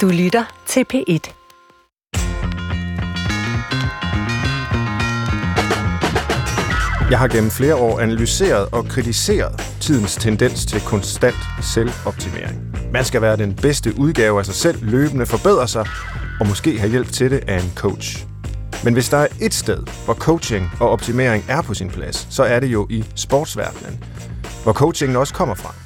[0.00, 1.32] Du lytter til P1.
[7.10, 12.76] Jeg har gennem flere år analyseret og kritiseret tidens tendens til konstant selvoptimering.
[12.92, 15.86] Man skal være den bedste udgave af sig selv, løbende forbedre sig,
[16.40, 18.26] og måske have hjælp til det af en coach.
[18.84, 22.42] Men hvis der er et sted, hvor coaching og optimering er på sin plads, så
[22.42, 24.04] er det jo i sportsverdenen,
[24.62, 25.83] hvor coachingen også kommer fra.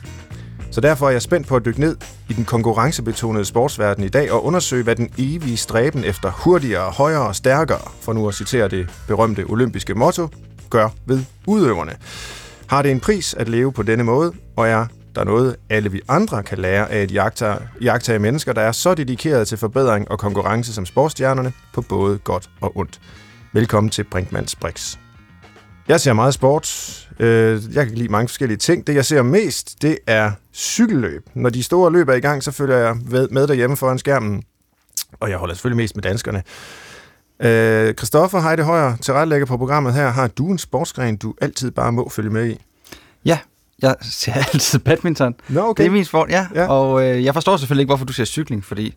[0.79, 1.97] Så derfor er jeg spændt på at dykke ned
[2.29, 7.27] i den konkurrencebetonede sportsverden i dag og undersøge, hvad den evige stræben efter hurtigere, højere
[7.27, 10.29] og stærkere, for nu at citere det berømte olympiske motto,
[10.71, 11.93] gør ved udøverne.
[12.67, 16.01] Har det en pris at leve på denne måde, og er der noget, alle vi
[16.09, 17.13] andre kan lære af et
[17.81, 22.51] jagtage mennesker, der er så dedikeret til forbedring og konkurrence som sportsstjernerne på både godt
[22.61, 23.01] og ondt.
[23.53, 24.97] Velkommen til Brinkmanns Brix.
[25.89, 27.09] Jeg ser meget sport.
[27.19, 28.87] Øh, jeg kan lide mange forskellige ting.
[28.87, 31.27] Det, jeg ser mest, det er cykelløb.
[31.35, 32.97] Når de store løb er i gang, så følger jeg
[33.31, 34.43] med derhjemme foran skærmen.
[35.21, 36.43] Og jeg holder selvfølgelig mest med danskerne.
[37.41, 40.09] Øh, Christoffer Heide Højer, tilrettelægger på programmet her.
[40.09, 42.61] Har du en sportsgren, du altid bare må følge med i?
[43.25, 43.39] Ja,
[43.83, 45.35] jeg ser altid badminton.
[45.49, 45.83] Nå, okay.
[45.83, 46.47] Det er min sport, ja.
[46.55, 46.67] ja.
[46.67, 48.95] Og øh, jeg forstår selvfølgelig ikke, hvorfor du ser cykling, fordi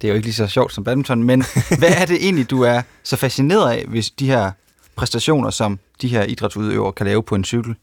[0.00, 1.22] det er jo ikke lige så sjovt som badminton.
[1.22, 1.44] Men
[1.78, 4.50] hvad er det egentlig, du er så fascineret af, hvis de her
[4.96, 7.74] præstationer, som de her idrætsudøvere kan lave på en cykel?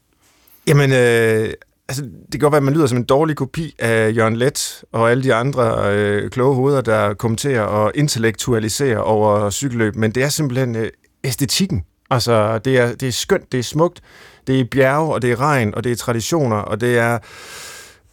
[0.67, 1.53] Jamen, øh,
[1.89, 4.83] altså, det kan godt være, at man lyder som en dårlig kopi af Jørgen Let
[4.91, 10.23] og alle de andre øh, kloge hoveder, der kommenterer og intellektualiserer over cykelløb, men det
[10.23, 10.89] er simpelthen øh,
[11.23, 11.83] æstetikken.
[12.09, 14.01] Altså, det er, det er skønt, det er smukt,
[14.47, 17.19] det er bjerge, og det er regn, og det er traditioner, og det er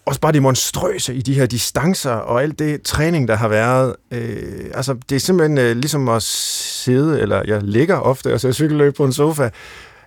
[0.07, 3.97] også bare det monstrøse i de her distancer, og alt det træning, der har været.
[4.13, 8.55] Øh, altså, det er simpelthen øh, ligesom at sidde, eller jeg ligger ofte altså, og
[8.55, 9.51] ser cykelløb på en sofa,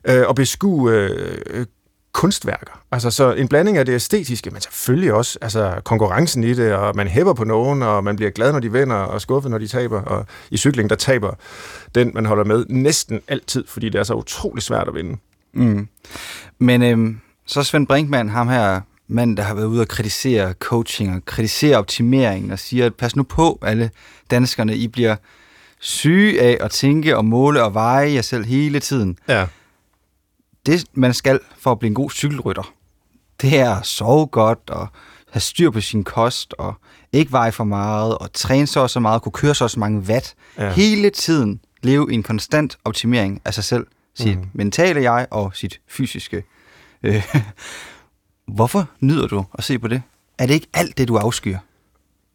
[0.07, 1.65] øh, og beskue øh, øh,
[2.13, 2.81] kunstværker.
[2.91, 6.95] Altså så en blanding af det æstetiske, men selvfølgelig også altså, konkurrencen i det, og
[6.95, 9.67] man hæpper på nogen, og man bliver glad, når de vinder, og skuffet, når de
[9.67, 10.01] taber.
[10.01, 11.33] Og i cykling, der taber
[11.95, 15.17] den, man holder med, næsten altid, fordi det er så utrolig svært at vinde.
[15.53, 15.87] Mm.
[16.59, 21.15] Men øhm, så Svend Brinkmann, ham her mand, der har været ude og kritisere coaching
[21.15, 23.91] og kritisere optimeringen og siger, at pas nu på alle
[24.31, 25.15] danskerne, I bliver
[25.79, 29.17] syge af at tænke og måle og veje jer selv hele tiden.
[29.27, 29.45] Ja.
[30.65, 32.73] Det, man skal for at blive en god cykelrytter,
[33.41, 34.87] det er at sove godt og
[35.31, 36.73] have styr på sin kost og
[37.11, 39.99] ikke veje for meget og træne så så meget og kunne køre så så mange
[39.99, 40.35] watt.
[40.57, 40.71] Ja.
[40.71, 44.45] Hele tiden leve i en konstant optimering af sig selv, sit mm.
[44.53, 46.43] mentale jeg og sit fysiske.
[47.03, 47.35] Øh,
[48.55, 50.01] hvorfor nyder du at se på det?
[50.37, 51.57] Er det ikke alt det, du afskyer?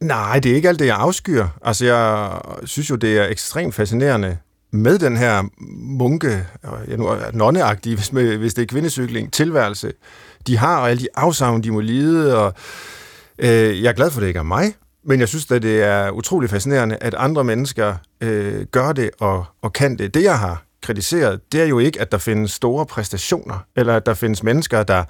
[0.00, 1.48] Nej, det er ikke alt det, jeg afskyer.
[1.62, 4.38] Altså, jeg synes jo, det er ekstremt fascinerende
[4.70, 5.42] med den her
[5.78, 6.47] munke,
[6.88, 9.92] ja, nu, nonneagtige, hvis, hvis det er kvindecykling, tilværelse,
[10.47, 12.54] de har, og alle de afsavn, de må lide, og
[13.38, 14.74] øh, jeg er glad for, at det ikke er mig,
[15.04, 19.44] men jeg synes at det er utrolig fascinerende, at andre mennesker øh, gør det og,
[19.62, 20.14] og kan det.
[20.14, 24.06] Det, jeg har kritiseret, det er jo ikke, at der findes store præstationer, eller at
[24.06, 25.04] der findes mennesker, der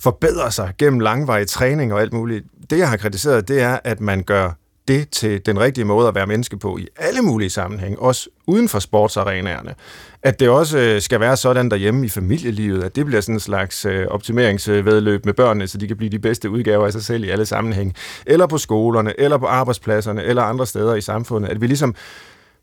[0.00, 2.44] forbedrer sig gennem langvarig træning og alt muligt.
[2.70, 4.50] Det, jeg har kritiseret, det er, at man gør
[4.88, 8.68] det til den rigtige måde at være menneske på i alle mulige sammenhænge, også uden
[8.68, 9.74] for sportsarenaerne.
[10.22, 13.40] At det også øh, skal være sådan derhjemme i familielivet, at det bliver sådan en
[13.40, 17.24] slags øh, optimeringsvedløb med børnene, så de kan blive de bedste udgaver af sig selv
[17.24, 17.94] i alle sammenhænge.
[18.26, 21.48] Eller på skolerne, eller på arbejdspladserne, eller andre steder i samfundet.
[21.48, 21.94] At vi ligesom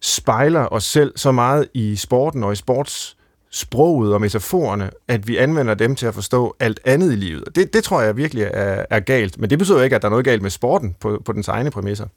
[0.01, 3.17] spejler os selv så meget i sporten og i sports
[3.55, 7.43] sproget og metaforerne, at vi anvender dem til at forstå alt andet i livet.
[7.55, 9.39] Det, det tror jeg virkelig er, er galt.
[9.39, 11.71] Men det betyder ikke, at der er noget galt med sporten på, på dens egne
[11.71, 12.07] præmisser.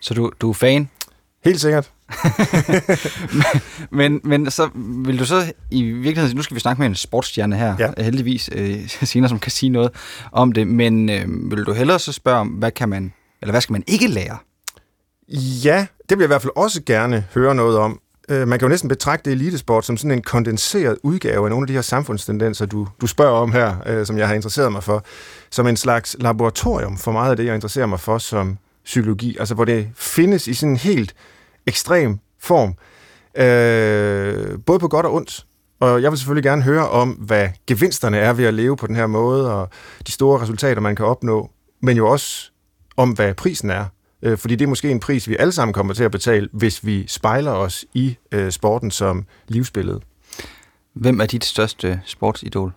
[0.00, 0.88] Så du, du er fan?
[1.44, 1.90] Helt sikkert.
[3.90, 7.56] men, men så vil du så i virkeligheden, nu skal vi snakke med en sportsstjerne
[7.56, 8.02] her, ja.
[8.02, 9.90] heldigvis øh, senere, som kan sige noget
[10.32, 13.12] om det, men øh, vil du hellere så spørge om, hvad kan man,
[13.42, 14.38] eller hvad skal man ikke lære?
[15.64, 18.00] Ja, det vil jeg i hvert fald også gerne høre noget om.
[18.28, 21.66] Øh, man kan jo næsten betragte elitesport som sådan en kondenseret udgave af nogle af
[21.66, 25.04] de her samfundstendenser, du, du spørger om her, øh, som jeg har interesseret mig for,
[25.50, 29.54] som en slags laboratorium for meget af det, jeg interesserer mig for som psykologi, altså
[29.54, 31.14] hvor det findes i sådan en helt
[31.66, 32.74] ekstrem form,
[33.36, 35.46] øh, både på godt og ondt.
[35.80, 38.96] Og jeg vil selvfølgelig gerne høre om, hvad gevinsterne er ved at leve på den
[38.96, 39.68] her måde, og
[40.06, 41.50] de store resultater, man kan opnå,
[41.82, 42.50] men jo også
[42.96, 43.84] om, hvad prisen er
[44.24, 46.86] øh, fordi det er måske en pris, vi alle sammen kommer til at betale, hvis
[46.86, 50.00] vi spejler os i øh, sporten som livsbillede.
[50.94, 52.72] Hvem er dit største sportsidol?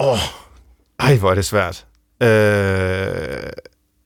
[0.00, 0.18] Åh, oh,
[0.98, 1.86] ej, hvor er det svært.
[2.22, 3.50] Øh,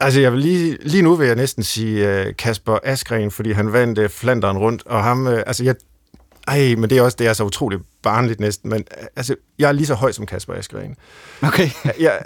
[0.00, 3.72] altså, jeg vil lige, lige nu vil jeg næsten sige uh, Kasper Askren, fordi han
[3.72, 5.74] vandt uh, Flanderen rundt, og ham, uh, altså, jeg,
[6.48, 8.84] Ej, men det er også det er så utroligt barnligt næsten, men
[9.16, 10.96] altså, jeg er lige så høj som Kasper Askren.
[11.42, 11.70] Okay.
[12.00, 12.18] jeg,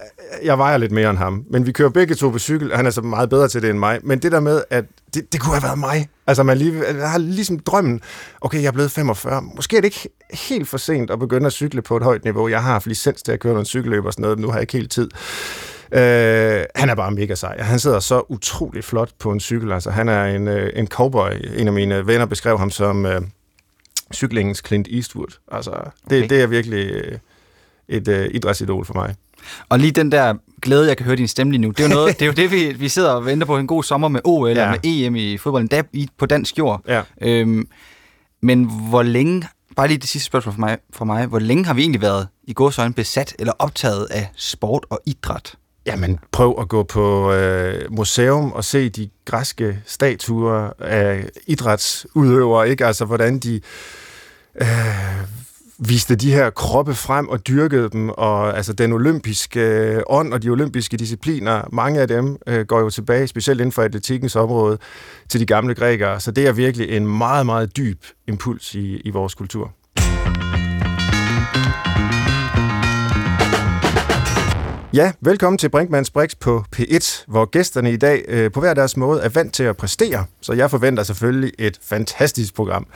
[0.42, 2.86] jeg vejer lidt mere end ham, men vi kører begge to på cykel, og han
[2.86, 4.00] er så meget bedre til det end mig.
[4.02, 4.84] Men det der med, at
[5.14, 6.08] det, det kunne have været mig.
[6.26, 8.00] Altså, man lige, jeg har ligesom drømmen,
[8.40, 9.42] okay, jeg er blevet 45.
[9.56, 10.08] Måske er det ikke
[10.48, 12.48] helt for sent at begynde at cykle på et højt niveau.
[12.48, 14.62] Jeg har haft licens til at køre noget cykelløb og sådan noget, nu har jeg
[14.62, 15.08] ikke helt tid.
[15.92, 17.56] Øh, han er bare mega sej.
[17.60, 19.72] Han sidder så utrolig flot på en cykel.
[19.72, 21.30] Altså, han er en, øh, en cowboy.
[21.56, 23.20] En af mine venner beskrev ham som øh,
[24.12, 25.38] cyklingens Clint Eastwood.
[25.52, 25.70] Altså,
[26.10, 26.28] det, okay.
[26.28, 27.18] det er virkelig øh,
[27.88, 29.14] et øh, idrætsidol for mig.
[29.68, 31.94] Og lige den der glæde, jeg kan høre din stemme lige nu, det er jo,
[31.94, 34.20] noget, det, er jo det, vi, vi sidder og venter på en god sommer med
[34.24, 34.50] OL ja.
[34.50, 35.82] eller med EM i fodbold, endda
[36.18, 36.82] på dansk jord.
[36.88, 37.02] Ja.
[37.20, 37.68] Øhm,
[38.42, 41.74] men hvor længe, bare lige det sidste spørgsmål for mig, for mig hvor længe har
[41.74, 45.54] vi egentlig været i godsøjne besat eller optaget af sport og idræt?
[45.86, 52.86] Jamen, prøv at gå på øh, museum og se de græske statuer af idrætsudøvere, ikke?
[52.86, 53.60] Altså, hvordan de
[54.60, 54.66] øh,
[55.78, 60.42] viste de her kroppe frem og dyrkede dem, og altså den olympiske øh, ånd og
[60.42, 64.78] de olympiske discipliner, mange af dem øh, går jo tilbage, specielt inden for atletikkens område,
[65.28, 66.20] til de gamle grækere.
[66.20, 69.72] Så det er virkelig en meget, meget dyb impuls i, i vores kultur.
[74.94, 78.96] Ja, velkommen til Brinkmanns Brix på P1, hvor gæsterne i dag øh, på hver deres
[78.96, 82.86] måde er vant til at præstere, så jeg forventer selvfølgelig et fantastisk program.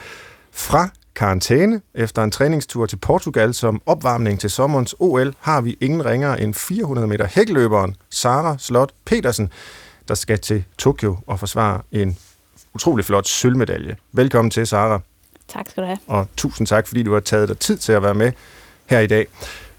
[0.51, 6.05] Fra karantæne efter en træningstur til Portugal som opvarmning til sommerens OL, har vi ingen
[6.05, 9.49] ringere end 400 meter hækløberen Sara Slot Petersen,
[10.07, 12.17] der skal til Tokyo og forsvare en
[12.73, 13.95] utrolig flot sølvmedalje.
[14.11, 14.99] Velkommen til, Sara.
[15.47, 15.97] Tak skal du have.
[16.07, 18.31] Og tusind tak, fordi du har taget dig tid til at være med
[18.85, 19.27] her i dag.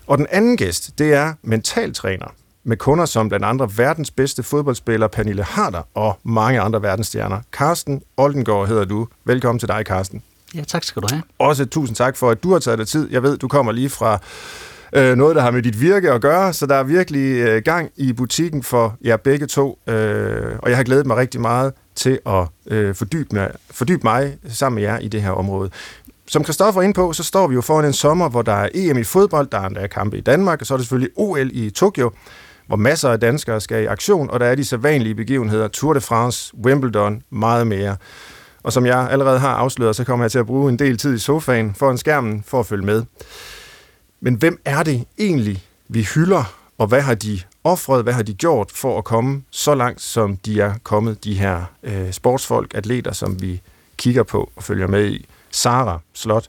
[0.06, 2.34] Og den anden gæst, det er mentaltræner
[2.64, 7.40] med kunder som blandt andre verdens bedste fodboldspiller Pernille Harder og mange andre verdensstjerner.
[7.52, 9.08] Carsten Oldengård hedder du.
[9.24, 10.22] Velkommen til dig, Carsten.
[10.54, 11.22] Ja, tak skal du have.
[11.38, 13.08] Også tusind tak for, at du har taget dig tid.
[13.10, 14.20] Jeg ved, du kommer lige fra
[14.92, 17.90] øh, noget, der har med dit virke at gøre, så der er virkelig øh, gang
[17.96, 22.18] i butikken for jer begge to, øh, og jeg har glædet mig rigtig meget til
[22.26, 25.70] at øh, fordybe, mig, fordybe mig sammen med jer i det her område.
[26.26, 28.98] Som Kristoffer ind på, så står vi jo foran en sommer, hvor der er EM
[28.98, 31.70] i fodbold, der er endda kampe i Danmark, og så er det selvfølgelig OL i
[31.70, 32.10] Tokyo,
[32.66, 36.00] hvor masser af danskere skal i aktion, og der er de sædvanlige begivenheder, Tour de
[36.00, 37.96] France, Wimbledon, meget mere.
[38.68, 41.14] Og som jeg allerede har afsløret, så kommer jeg til at bruge en del tid
[41.14, 43.04] i sofaen foran skærmen for at følge med.
[44.20, 48.34] Men hvem er det egentlig, vi hylder, og hvad har de offret, hvad har de
[48.34, 53.12] gjort for at komme så langt, som de er kommet, de her øh, sportsfolk, atleter,
[53.12, 53.60] som vi
[53.96, 55.26] kigger på og følger med i.
[55.50, 56.46] Sara Slot.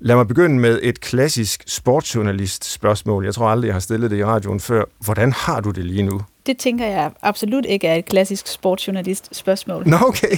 [0.00, 3.24] Lad mig begynde med et klassisk sportsjournalist spørgsmål.
[3.24, 4.84] Jeg tror aldrig, jeg har stillet det i radioen før.
[4.98, 6.22] Hvordan har du det lige nu?
[6.50, 9.88] Det tænker jeg absolut ikke er et klassisk sportsjournalist spørgsmål.
[9.88, 10.36] Nå, okay.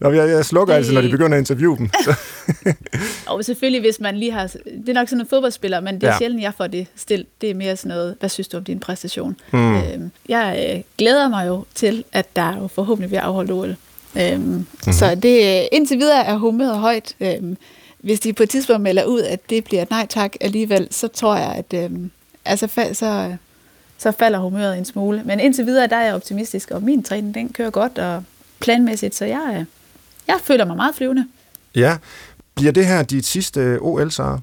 [0.00, 0.78] Nå, jeg, jeg slukker det...
[0.78, 1.90] altså, når de begynder at interviewe dem.
[3.26, 4.46] og selvfølgelig, hvis man lige har...
[4.46, 6.18] Det er nok sådan en fodboldspiller, men det er ja.
[6.18, 7.26] sjældent, jeg får det stillet.
[7.40, 9.36] Det er mere sådan noget, hvad synes du om din præstation?
[9.50, 9.76] Hmm.
[9.76, 13.76] Øhm, jeg øh, glæder mig jo til, at der jo forhåbentlig bliver afholdt OL.
[14.16, 14.92] Øhm, mm-hmm.
[14.92, 17.14] Så det, indtil videre er humøret højt.
[17.20, 17.56] Øhm,
[17.98, 21.36] hvis de på et tidspunkt melder ud, at det bliver nej tak alligevel, så tror
[21.36, 22.10] jeg, at øhm,
[22.44, 23.36] altså, så,
[24.00, 25.22] så falder humøret en smule.
[25.24, 28.24] Men indtil videre, der er jeg optimistisk, og min træning, den kører godt og
[28.60, 29.64] planmæssigt, så jeg,
[30.28, 31.26] jeg føler mig meget flyvende.
[31.74, 31.96] Ja.
[32.54, 34.38] Bliver det her dit sidste OL, så?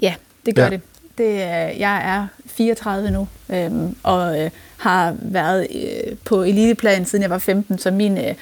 [0.00, 0.14] Ja,
[0.46, 0.70] det gør ja.
[0.70, 0.80] det.
[1.18, 1.34] det.
[1.78, 7.38] Jeg er 34 nu, øhm, og øh, har været øh, på eliteplan siden jeg var
[7.38, 8.34] 15, så min, øh,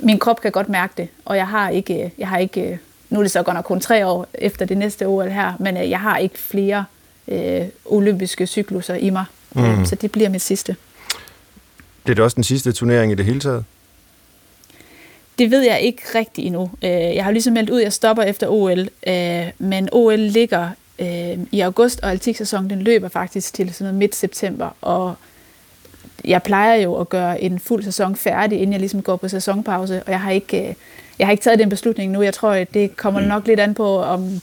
[0.00, 2.78] min krop kan godt mærke det, og jeg har ikke, jeg har ikke
[3.10, 5.76] nu er det så godt nok kun tre år efter det næste OL her, men
[5.76, 6.84] øh, jeg har ikke flere
[7.28, 9.64] øh, olympiske cykluser i mig, mm.
[9.64, 10.76] øh, så det bliver mit sidste.
[12.06, 13.64] Det er det også den sidste turnering i det hele taget?
[15.38, 16.70] Det ved jeg ikke rigtig endnu.
[16.82, 20.70] Øh, jeg har ligesom meldt ud, at jeg stopper efter OL, øh, men OL ligger
[21.52, 25.14] i august, og atletik-sæsonen den løber faktisk til sådan noget midt september, og
[26.24, 30.02] jeg plejer jo at gøre en fuld sæson færdig, inden jeg ligesom går på sæsonpause,
[30.02, 30.76] og jeg har ikke,
[31.18, 32.22] jeg har ikke taget den beslutning nu.
[32.22, 33.26] Jeg tror, at det kommer mm.
[33.26, 34.40] nok lidt an på, om,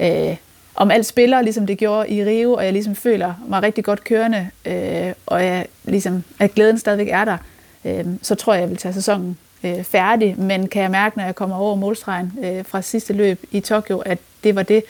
[0.00, 0.36] øh,
[0.80, 4.04] om alt spiller, ligesom det gjorde i Rio, og jeg ligesom føler mig rigtig godt
[4.04, 7.36] kørende, øh, og jeg, ligesom, at glæden stadigvæk er der,
[7.84, 10.34] øh, så tror jeg, jeg vil tage sæsonen øh, færdig.
[10.38, 13.98] Men kan jeg mærke, når jeg kommer over målstregen øh, fra sidste løb i Tokyo,
[13.98, 14.82] at det var det,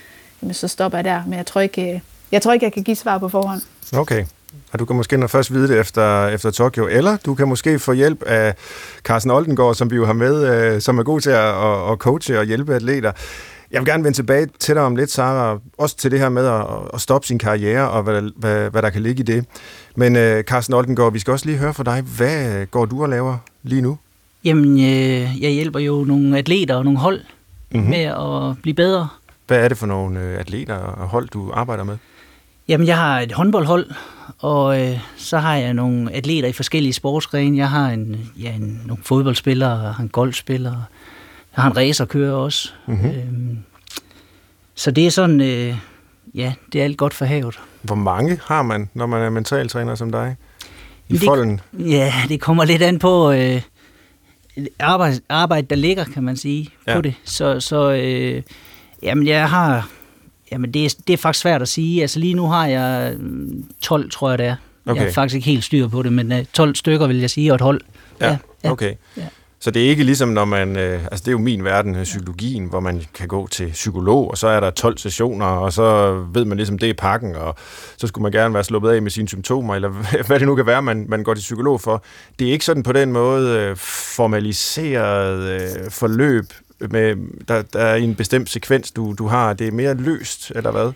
[0.43, 1.23] jamen, så stopper jeg der.
[1.27, 2.01] Men jeg tror ikke, øh,
[2.33, 3.61] jeg, tror ikke, jeg kan give svar på forhånd.
[3.97, 4.25] Okay.
[4.73, 7.79] Og du kan måske når først vide det efter, efter Tokyo, eller du kan måske
[7.79, 8.55] få hjælp af
[9.03, 11.99] Carsten Oldengård, som vi jo har med, øh, som er god til at, at, at
[11.99, 13.13] coache og hjælpe atleter.
[13.71, 16.47] Jeg vil gerne vende tilbage til dig om lidt, Sara, også til det her med
[16.47, 19.45] at, at stoppe sin karriere, og hvad, hvad, hvad der kan ligge i det.
[19.97, 22.03] Men uh, Carsten Oldengård, vi skal også lige høre fra dig.
[22.17, 23.99] Hvad går du og laver lige nu?
[24.45, 27.21] Jamen, øh, jeg hjælper jo nogle atleter og nogle hold
[27.71, 27.91] mm-hmm.
[27.91, 29.09] med at blive bedre.
[29.47, 31.97] Hvad er det for nogle øh, atleter og hold, du arbejder med?
[32.69, 33.91] Jamen, jeg har et håndboldhold,
[34.39, 37.59] og øh, så har jeg nogle atleter i forskellige sportsgrene.
[37.59, 40.75] Jeg har en, ja, en, nogle fodboldspillere, har en golfspiller,
[41.57, 42.73] jeg har en racerkører også.
[42.87, 43.11] Mm-hmm.
[43.11, 43.59] Øhm,
[44.75, 45.77] så det er sådan, øh,
[46.35, 47.61] ja, det er alt godt for havet.
[47.83, 50.37] Hvor mange har man, når man er mentaltræner som dig?
[51.09, 51.61] I det, folden?
[51.73, 53.63] Ja, det kommer lidt an på øh,
[54.79, 56.95] arbejde, arbejde, der ligger, kan man sige, ja.
[56.95, 57.15] på det.
[57.25, 58.43] Så, så øh,
[59.03, 59.89] jamen, jeg har
[60.53, 62.03] Jamen, det er, det er faktisk svært at sige.
[62.03, 63.17] Altså lige nu har jeg
[63.81, 64.57] 12, mm, tror jeg det er.
[64.87, 65.01] Okay.
[65.01, 67.53] Jeg er faktisk ikke helt styr på det, men 12 øh, stykker vil jeg sige,
[67.53, 67.81] og et hold.
[68.21, 68.71] Ja, ja.
[68.71, 68.95] okay.
[69.17, 69.27] Ja.
[69.63, 70.77] Så det er ikke ligesom, når man...
[70.77, 74.31] Øh, altså, det er jo min verden, øh, psykologien, hvor man kan gå til psykolog,
[74.31, 77.55] og så er der 12 sessioner, og så ved man ligesom, det er pakken, og
[77.97, 79.89] så skulle man gerne være sluppet af med sine symptomer, eller
[80.27, 82.03] hvad det nu kan være, man, man går til psykolog for.
[82.39, 83.77] Det er ikke sådan på den måde øh,
[84.17, 86.45] formaliseret øh, forløb,
[86.91, 87.17] med,
[87.49, 89.53] der, der er en bestemt sekvens, du, du har.
[89.53, 90.93] Det er mere løst, eller hvad?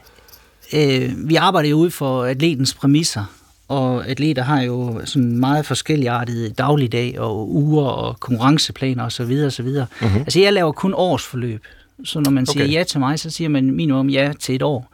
[0.72, 3.24] Øh, vi arbejder jo ud for atletens præmisser,
[3.68, 9.42] og atleter har jo sådan meget forskelligartede dagligdag og uger og konkurrenceplaner osv.
[9.46, 9.66] osv.
[9.66, 10.18] Mm-hmm.
[10.18, 11.64] Altså jeg laver kun årsforløb,
[12.04, 12.72] så når man siger okay.
[12.72, 14.90] ja til mig, så siger man minimum ja til et år.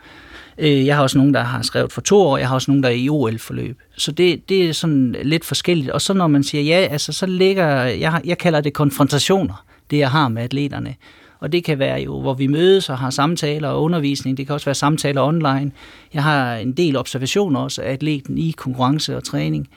[0.59, 2.83] Øh, jeg har også nogen, der har skrevet for to år, jeg har også nogen,
[2.83, 3.79] der er i OL-forløb.
[3.97, 5.91] Så det, det er sådan lidt forskelligt.
[5.91, 9.99] Og så når man siger ja, altså så ligger, jeg, jeg kalder det konfrontationer det,
[9.99, 10.95] jeg har med atleterne.
[11.41, 14.37] Og det kan være jo, hvor vi mødes og har samtaler og undervisning.
[14.37, 15.71] Det kan også være samtaler online.
[16.15, 19.69] Jeg har en del observationer også af atleten i konkurrence og træning.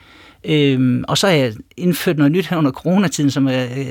[0.44, 3.86] Øhm, og så har jeg indført noget nyt her under coronatiden, som har øh,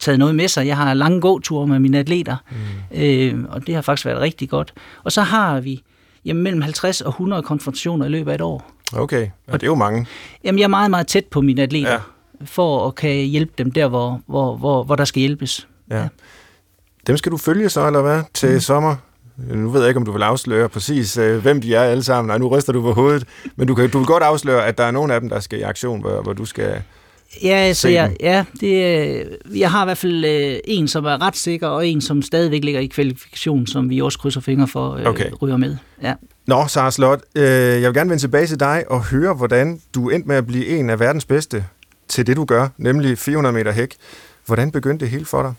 [0.00, 0.66] taget noget med sig.
[0.66, 3.00] Jeg har lange gåture med mine atleter, mm.
[3.02, 4.74] øhm, og det har faktisk været rigtig godt.
[5.04, 5.82] Og så har vi
[6.24, 8.72] jamen, mellem 50 og 100 konfrontationer i løbet af et år.
[8.92, 10.06] Okay, og det er jo mange.
[10.44, 11.92] Jamen, jeg er meget, meget tæt på mine atleter.
[11.92, 11.98] Ja
[12.44, 15.68] for at kan hjælpe dem der, hvor, hvor, hvor, hvor der skal hjælpes.
[15.90, 16.02] Ja.
[16.02, 16.08] ja.
[17.06, 18.60] Dem skal du følge så, eller hvad, til mm.
[18.60, 18.96] sommer?
[19.36, 22.28] Nu ved jeg ikke, om du vil afsløre præcis, øh, hvem de er alle sammen.
[22.28, 23.24] Nej, nu ryster du på hovedet.
[23.56, 25.58] Men du, kan, du vil godt afsløre, at der er nogle af dem, der skal
[25.58, 26.82] i aktion, hvor, hvor du skal
[27.42, 31.36] Ja, altså, jeg, ja det, jeg har i hvert fald øh, en, som er ret
[31.36, 35.06] sikker, og en, som stadigvæk ligger i kvalifikation, som vi også krydser fingre for øh,
[35.06, 35.30] okay.
[35.42, 35.76] ryger med.
[36.02, 36.14] Ja.
[36.46, 40.08] Nå, Sara Slot, øh, jeg vil gerne vende tilbage til dig og høre, hvordan du
[40.08, 41.64] endte med at blive en af verdens bedste
[42.08, 43.94] til det, du gør, nemlig 400 meter hæk.
[44.46, 45.54] Hvordan begyndte det hele for dig?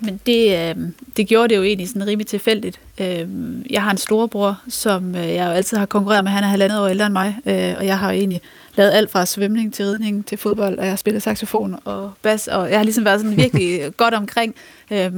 [0.00, 0.76] Men det, øh,
[1.16, 2.80] det gjorde det jo egentlig sådan rimelig tilfældigt.
[3.00, 3.28] Øh,
[3.70, 6.32] jeg har en storebror, som øh, jeg jo altid har konkurreret med.
[6.32, 8.40] Han er halvandet år ældre end mig, øh, og jeg har jo egentlig
[8.74, 12.48] lavet alt fra svømning til ridning til fodbold, og jeg har spillet saxofon og bas,
[12.48, 14.54] og jeg har ligesom været sådan virkelig godt omkring.
[14.90, 15.12] Øh,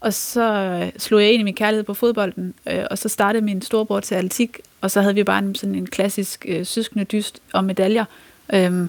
[0.00, 3.62] og så slog jeg ind i min kærlighed på fodbolden, øh, og så startede min
[3.62, 7.40] storebror til atletik, og så havde vi bare en, sådan en klassisk øh, søskende dyst
[7.52, 8.04] om medaljer.
[8.52, 8.88] Øhm,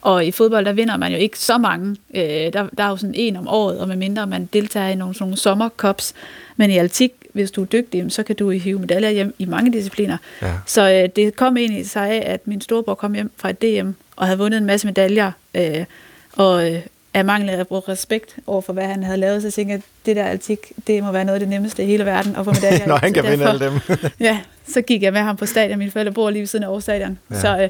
[0.00, 1.96] og i fodbold, der vinder man jo ikke så mange.
[2.14, 5.14] Øh, der, der er jo sådan en om året, og medmindre man deltager i nogle,
[5.14, 6.14] sådan nogle sommercups.
[6.56, 9.72] Men i altik, hvis du er dygtig, så kan du hive medaljer hjem i mange
[9.72, 10.16] discipliner.
[10.42, 10.52] Ja.
[10.66, 13.90] Så øh, det kom egentlig sig af, at min storebror kom hjem fra et DM
[14.16, 15.32] og havde vundet en masse medaljer.
[15.54, 15.84] Øh,
[16.32, 16.80] og øh,
[17.14, 20.16] af mangel af respekt over for, hvad han havde lavet, så tænkte jeg, at det
[20.16, 22.86] der altik, det må være noget af det nemmeste i hele verden at få medaljer.
[22.86, 23.80] Når han kan vinde alle dem.
[24.20, 25.78] ja, så gik jeg med ham på stadion.
[25.78, 27.18] Mine forældre bor lige ved siden af Aarhus Stadion.
[27.30, 27.40] Ja.
[27.40, 27.68] Så øh,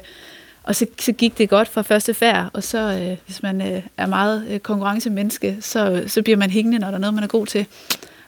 [0.67, 3.81] og så, så gik det godt fra første færd, og så øh, hvis man øh,
[3.97, 7.27] er meget øh, konkurrencemenneske, så, så bliver man hængende, når der er noget, man er
[7.27, 7.65] god til.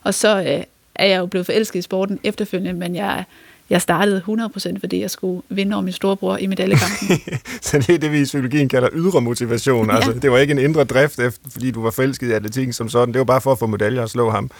[0.03, 0.63] Og så øh,
[0.95, 3.23] er jeg jo blevet forelsket i sporten efterfølgende, men jeg,
[3.69, 7.07] jeg startede 100% fordi jeg skulle vinde over min storebror i medaljekampen.
[7.61, 9.89] så det er det, vi i psykologien kalder ydre motivation.
[9.89, 9.95] ja.
[9.95, 12.89] Altså, det var ikke en indre drift, efter, fordi du var forelsket i atletikken som
[12.89, 13.13] sådan.
[13.13, 14.51] Det var bare for at få medaljer og slå ham.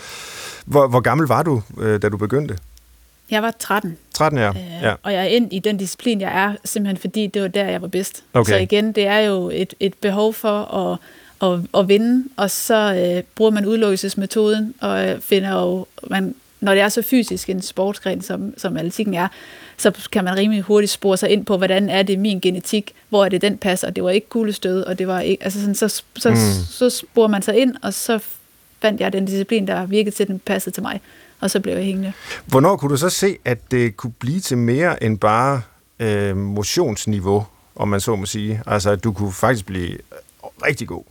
[0.65, 2.57] Hvor, hvor gammel var du, øh, da du begyndte?
[3.31, 3.98] Jeg var 13.
[4.13, 4.50] 13, ja.
[4.50, 4.93] Øh, ja.
[5.03, 7.81] Og jeg er ind i den disciplin, jeg er, simpelthen fordi det var der, jeg
[7.81, 8.24] var bedst.
[8.33, 8.51] Okay.
[8.51, 10.98] Så igen, det er jo et, et behov for at,
[11.50, 16.74] at, at vinde, og så øh, bruger man udløsesmetoden, og øh, finder jo, man, når
[16.74, 19.27] det er så fysisk en sportsgren, som, som atletikken er,
[19.77, 23.25] så kan man rimelig hurtigt spore sig ind på, hvordan er det min genetik, hvor
[23.25, 26.03] er det den passer, det var ikke kuglestød, og det var ikke, altså sådan, så,
[26.15, 26.36] så, mm.
[26.69, 28.19] så sporer man sig ind, og så
[28.81, 31.01] fandt jeg den disciplin, der virkede til, den passede til mig
[31.39, 32.13] og så blev jeg hængende.
[32.46, 35.62] Hvornår kunne du så se, at det kunne blive til mere end bare
[36.00, 38.62] øh, motionsniveau, om man så må sige?
[38.65, 39.98] Altså, at du kunne faktisk blive
[40.65, 41.03] rigtig god?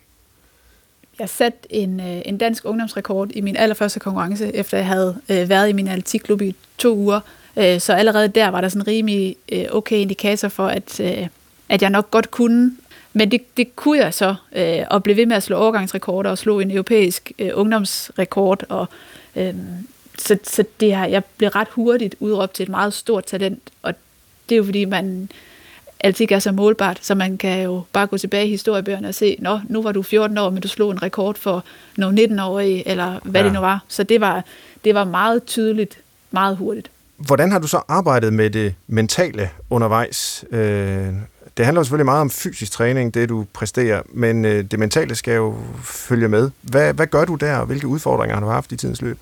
[1.19, 5.49] Jeg satte en, øh, en dansk ungdomsrekord i min allerførste konkurrence, efter jeg havde øh,
[5.49, 7.21] været i min atletikklub i to uger.
[7.57, 11.27] Øh, så allerede der var der sådan en rimelig øh, okay indikator for, at, øh,
[11.69, 12.77] at jeg nok godt kunne.
[13.13, 16.39] Men det, det kunne jeg så, øh, og blev ved med at slå overgangsrekorder og
[16.39, 18.65] slå en europæisk øh, ungdomsrekord.
[18.69, 18.89] Og,
[19.37, 19.55] øh,
[20.19, 23.95] så, så det her, jeg blev ret hurtigt udråbt til et meget stort talent, og
[24.49, 25.29] det er jo fordi, man
[26.01, 29.37] alting er så målbart, så man kan jo bare gå tilbage i historiebøgerne og se,
[29.39, 31.65] nå, nu var du 14 år, men du slog en rekord for
[31.97, 33.45] nogle 19-årige, eller hvad ja.
[33.45, 33.85] det nu var.
[33.89, 34.45] Så det var,
[34.85, 35.99] det var meget tydeligt,
[36.31, 36.91] meget hurtigt.
[37.17, 40.45] Hvordan har du så arbejdet med det mentale undervejs?
[40.51, 41.13] Øh,
[41.57, 45.35] det handler selvfølgelig meget om fysisk træning, det du præsterer, men øh, det mentale skal
[45.35, 46.51] jo følge med.
[46.63, 49.19] Hvad, hvad gør du der, og hvilke udfordringer har du haft i tidens løb?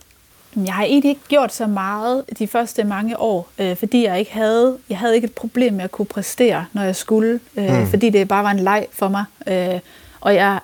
[0.57, 4.33] Jeg har egentlig ikke gjort så meget de første mange år, øh, fordi jeg ikke
[4.33, 7.87] havde, jeg havde ikke et problem med at kunne præstere, når jeg skulle, øh, mm.
[7.87, 9.25] fordi det bare var en leg for mig.
[9.47, 9.81] Øh,
[10.21, 10.61] og jeg,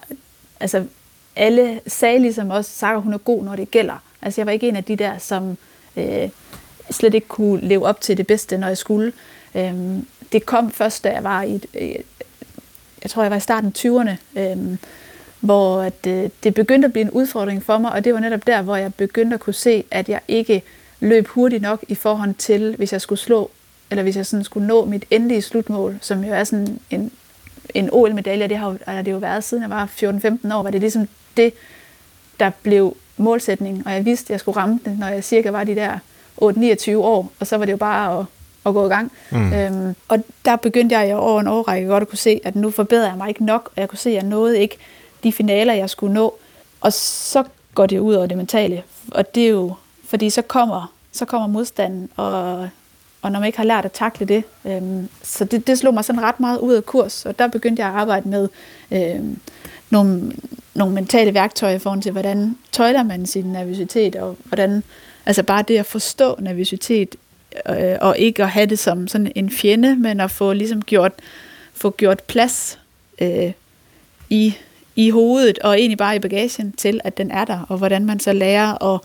[0.61, 0.85] altså,
[1.37, 4.03] alle sagde ligesom også, Sara, hun er god, når det gælder.
[4.23, 5.57] Altså, jeg var ikke en af de der, som
[5.97, 6.29] øh,
[6.91, 9.13] slet ikke kunne leve op til det bedste, når jeg skulle.
[9.55, 9.75] Øh,
[10.33, 11.95] det kom først, da jeg var i, øh,
[13.03, 14.77] jeg tror, jeg var i starten af 20'erne, øh,
[15.43, 18.47] hvor at, øh, det begyndte at blive en udfordring for mig, og det var netop
[18.47, 20.63] der, hvor jeg begyndte at kunne se, at jeg ikke
[21.01, 23.51] løb hurtigt nok i forhold til, hvis jeg skulle slå,
[23.91, 27.11] eller hvis jeg sådan skulle nå mit endelige slutmål, som jo er sådan en,
[27.75, 30.81] en OL-medalje, det har jo, det jo været siden jeg var 14-15 år, var det
[30.81, 31.53] ligesom det,
[32.41, 35.65] der blev målsætning, og jeg vidste, at jeg skulle ramme det, når jeg cirka var
[35.65, 35.99] de der
[36.43, 38.27] 8-29 år, og så var det jo bare at,
[38.67, 39.13] at gå i gang.
[39.31, 39.53] Mm.
[39.53, 43.09] Øhm, og der begyndte jeg over en årrække godt at kunne se, at nu forbedrer
[43.09, 44.79] jeg mig ikke nok, og jeg kunne se, at jeg nåede ikke
[45.23, 46.35] de finaler, jeg skulle nå.
[46.81, 48.83] Og så går det ud over det mentale.
[49.11, 49.75] Og det er jo,
[50.05, 52.69] fordi så kommer, så kommer modstanden, og,
[53.23, 54.45] og når man ikke har lært at takle det.
[54.65, 57.83] Øhm, så det, det slog mig sådan ret meget ud af kurs, og der begyndte
[57.83, 58.49] jeg at arbejde med
[58.91, 59.41] øhm,
[59.91, 60.33] nogle,
[60.75, 64.83] nogle mentale værktøjer i forhold til, hvordan tøjler man sin nervøsitet, og hvordan,
[65.27, 67.17] altså bare det at forstå nervøsitet,
[67.69, 71.13] øh, og ikke at have det som sådan en fjende, men at få ligesom gjort,
[71.75, 72.79] få gjort plads
[73.19, 73.53] øh,
[74.31, 74.55] i
[74.97, 78.21] i hovedet og egentlig bare i bagagen til, at den er der, og hvordan man
[78.21, 79.01] så lærer at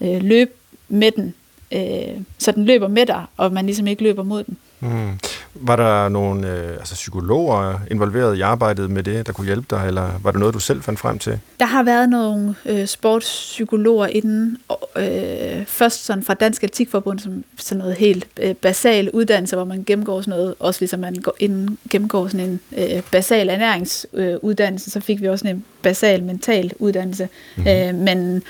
[0.00, 0.50] øh, løbe
[0.88, 1.34] med den,
[1.72, 4.56] øh, så den løber med dig, og man ligesom ikke løber mod den.
[4.80, 5.18] Mm.
[5.54, 9.84] Var der nogle øh, altså psykologer involveret i arbejdet med det, der kunne hjælpe dig,
[9.86, 11.38] eller var det noget, du selv fandt frem til?
[11.60, 14.56] Der har været nogle øh, sportspsykologer inden,
[14.96, 19.84] øh, først sådan fra Dansk Atletikforbund, som sådan noget helt øh, basal uddannelse, hvor man
[19.84, 24.92] gennemgår sådan noget, også ligesom man går inden, gennemgår sådan en øh, basal ernæringsuddannelse, øh,
[24.92, 27.28] så fik vi også en basal mental uddannelse.
[27.56, 27.72] Mm-hmm.
[27.72, 28.42] Øh, men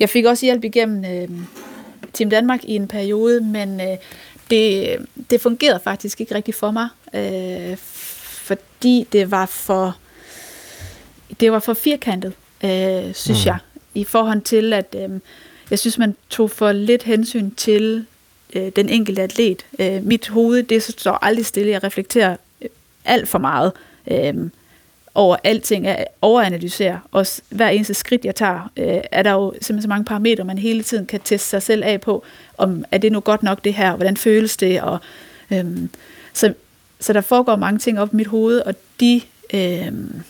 [0.00, 1.28] jeg fik også hjælp igennem øh,
[2.12, 3.96] Team Danmark i en periode, men øh,
[4.50, 4.96] det,
[5.30, 9.96] det fungerede faktisk ikke rigtig for mig, øh, fordi det var for
[11.40, 12.32] det var for firkantet,
[12.64, 13.46] øh, synes mm.
[13.46, 13.58] jeg,
[13.94, 15.10] i forhold til, at øh,
[15.70, 18.06] jeg synes, man tog for lidt hensyn til
[18.52, 19.66] øh, den enkelte atlet.
[19.78, 21.70] Øh, mit hoved, det står aldrig stille.
[21.70, 22.68] Jeg reflekterer øh,
[23.04, 23.72] alt for meget.
[24.10, 24.34] Øh,
[25.14, 27.00] over alting, at overanalysere.
[27.12, 30.58] Og hver eneste skridt, jeg tager, øh, er der jo simpelthen så mange parametre, man
[30.58, 32.24] hele tiden kan teste sig selv af på,
[32.58, 34.98] om er det nu godt nok det her, hvordan føles det, og
[35.50, 35.90] øhm,
[36.32, 36.54] så,
[37.00, 39.20] så der foregår mange ting op i mit hoved, og de
[39.54, 40.22] øhm,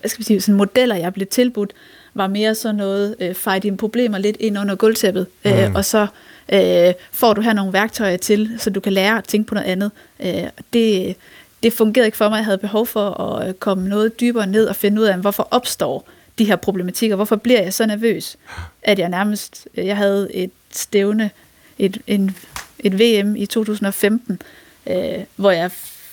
[0.00, 1.72] hvad skal vi sige, sådan modeller, jeg blev tilbudt,
[2.14, 5.74] var mere sådan noget, øh, fej dine problemer lidt ind under gulvtæppet, øh, mm.
[5.74, 6.06] og så
[6.52, 9.66] øh, får du her nogle værktøjer til, så du kan lære at tænke på noget
[9.66, 9.90] andet.
[10.20, 11.16] Øh, det,
[11.64, 12.36] det fungerede ikke for mig.
[12.36, 15.48] Jeg havde behov for at øh, komme noget dybere ned og finde ud af, hvorfor
[15.50, 17.16] opstår de her problematikker.
[17.16, 18.36] Hvorfor bliver jeg så nervøs,
[18.82, 19.68] at jeg nærmest...
[19.74, 21.30] Øh, jeg havde et stævne,
[21.78, 22.36] et, en,
[22.78, 24.42] et VM i 2015,
[24.86, 24.96] øh,
[25.36, 25.70] hvor jeg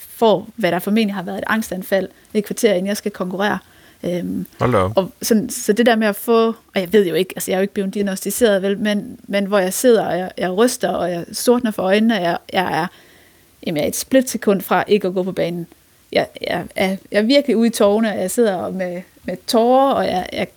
[0.10, 3.58] får, hvad der formentlig har været et angstanfald et kvarter, inden jeg skal konkurrere.
[4.04, 4.92] Øhm, Hold op.
[4.96, 7.56] Og sådan, så det der med at få, og jeg ved jo ikke, altså jeg
[7.56, 10.90] er jo ikke blevet diagnostiseret, vel, men, men hvor jeg sidder, og jeg, jeg ryster,
[10.90, 12.88] og jeg sortner for øjnene, og jeg, jeg er
[13.66, 15.68] jamen, jeg er et splitsekund fra ikke at gå på banen.
[16.12, 19.94] Jeg, jeg, jeg, jeg er virkelig ude i tårne, og jeg sidder med, med tårer,
[19.94, 20.48] og jeg, jeg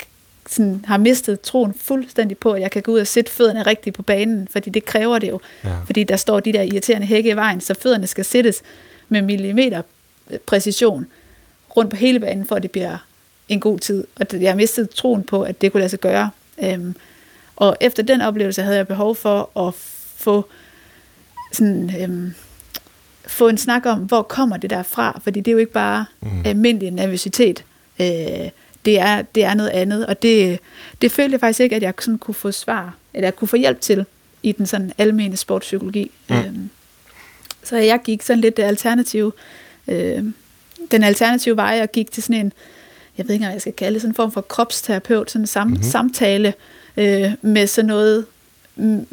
[0.49, 3.97] sådan, har mistet troen fuldstændig på, at jeg kan gå ud og sætte fødderne rigtigt
[3.97, 5.41] på banen, fordi det kræver det jo.
[5.65, 5.71] Ja.
[5.87, 8.63] Fordi der står de der irriterende hække i vejen, så fødderne skal sættes
[9.09, 9.83] med millimeter
[10.47, 11.07] præcision
[11.77, 12.99] rundt på hele banen, for at det bliver
[13.49, 14.07] en god tid.
[14.17, 16.31] Og jeg har mistet troen på, at det kunne lade sig gøre.
[16.63, 16.95] Øhm,
[17.57, 19.75] og efter den oplevelse havde jeg behov for at
[20.17, 20.49] få
[21.53, 22.35] sådan, øhm,
[23.27, 26.05] få en snak om, hvor kommer det der fra, fordi det er jo ikke bare
[26.21, 26.43] mm.
[26.45, 27.65] almindelig nervøsitet.
[28.01, 28.07] Øh,
[28.85, 30.59] det, er, det er noget andet, og det,
[31.03, 33.57] det følte jeg faktisk ikke, at jeg sådan kunne få svar, eller jeg kunne få
[33.57, 34.07] hjælp til
[34.43, 36.11] i den sådan almene sportspsykologi.
[36.29, 36.37] Mm.
[36.37, 36.53] Øh,
[37.63, 39.33] så jeg gik sådan lidt det alternative,
[39.89, 40.25] øh,
[40.91, 42.53] den alternative vej, og gik til sådan en,
[43.19, 45.47] jeg ved ikke, hvad jeg skal kalde det, sådan en form for kropsterapeut, sådan en
[45.47, 45.83] sam, mm-hmm.
[45.83, 46.55] samtale
[46.97, 48.27] øh, med sådan noget,
[48.77, 49.07] mm,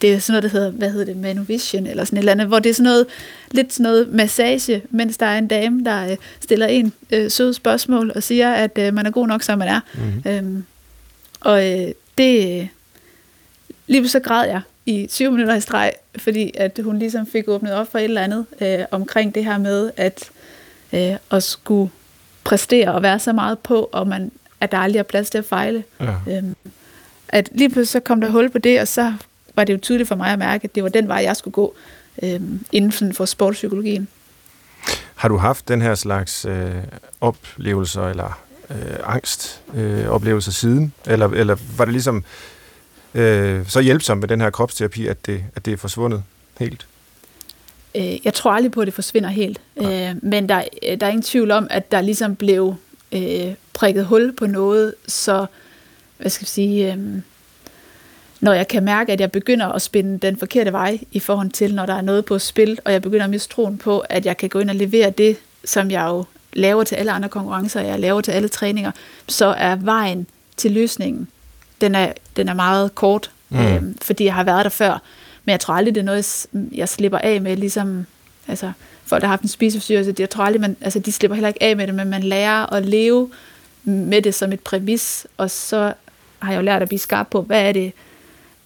[0.00, 2.46] det er sådan noget, der hedder, hvad hedder det, Manovision, eller sådan et eller andet,
[2.46, 3.06] hvor det er sådan noget,
[3.50, 7.54] lidt sådan noget massage, mens der er en dame, der øh, stiller en øh, søde
[7.54, 9.80] spørgsmål og siger, at øh, man er god nok, som man er.
[9.94, 10.30] Mm-hmm.
[10.30, 10.64] Øhm,
[11.40, 12.68] og øh, det,
[13.86, 17.72] lige så græd jeg, i 20 minutter i streg, fordi at hun ligesom fik åbnet
[17.72, 20.30] op for et eller andet øh, omkring det her med, at,
[20.92, 21.90] øh, at skulle
[22.44, 25.44] præstere og være så meget på, og man, at der aldrig er plads til at
[25.44, 25.84] fejle.
[26.00, 26.36] Ja.
[26.36, 26.56] Øhm,
[27.28, 29.12] at lige pludselig så kom der hul på det, og så
[29.54, 31.52] var det jo tydeligt for mig at mærke, at det var den vej, jeg skulle
[31.52, 31.74] gå
[32.22, 34.08] øhm, inden for sportspsykologien.
[35.14, 36.74] Har du haft den her slags øh,
[37.20, 40.92] oplevelser eller øh, angst øh, oplevelser siden?
[41.06, 42.24] Eller, eller var det ligesom
[43.14, 46.22] øh, så hjælpsomt med den her kropsterapi, at det, at det er forsvundet
[46.58, 46.86] helt?
[47.94, 49.60] Øh, jeg tror aldrig på, at det forsvinder helt.
[49.80, 50.10] Ja.
[50.10, 50.62] Øh, men der,
[51.00, 52.74] der er ingen tvivl om, at der ligesom blev
[53.12, 55.46] øh, prikket hul på noget, så
[56.18, 56.98] hvad skal jeg sige, øh,
[58.42, 61.74] når jeg kan mærke, at jeg begynder at spænde den forkerte vej i forhold til,
[61.74, 64.36] når der er noget på spil, og jeg begynder at miste troen på, at jeg
[64.36, 68.00] kan gå ind og levere det, som jeg jo laver til alle andre konkurrencer, jeg
[68.00, 68.90] laver til alle træninger,
[69.28, 70.26] så er vejen
[70.56, 71.28] til løsningen,
[71.80, 73.58] den er, den er meget kort, mm.
[73.58, 75.02] øh, fordi jeg har været der før.
[75.44, 78.06] Men jeg tror aldrig, det er noget, jeg slipper af med, ligesom
[78.48, 78.72] altså,
[79.04, 81.62] folk, der har haft en spiseforstyrrelse, jeg tror aldrig, man, altså, de slipper heller ikke
[81.62, 83.30] af med det, men man lærer at leve
[83.84, 85.92] med det som et præmis, og så
[86.38, 87.92] har jeg jo lært at blive skarp på, hvad er det,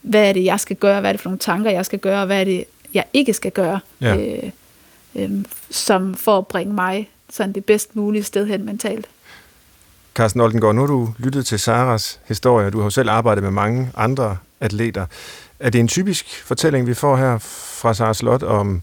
[0.06, 2.20] hvad er det, jeg skal gøre, hvad er det for nogle tanker, jeg skal gøre,
[2.20, 2.64] og hvad er det,
[2.94, 4.16] jeg ikke skal gøre, ja.
[4.16, 4.50] øh,
[5.14, 5.30] øh,
[5.70, 9.06] som for at bringe mig sådan det bedst mulige sted hen mentalt.
[10.14, 13.50] Carsten Oldengård, nu har du lyttet til Saras historie, du har jo selv arbejdet med
[13.50, 15.06] mange andre atleter.
[15.60, 18.82] Er det en typisk fortælling, vi får her fra Sara Slot om,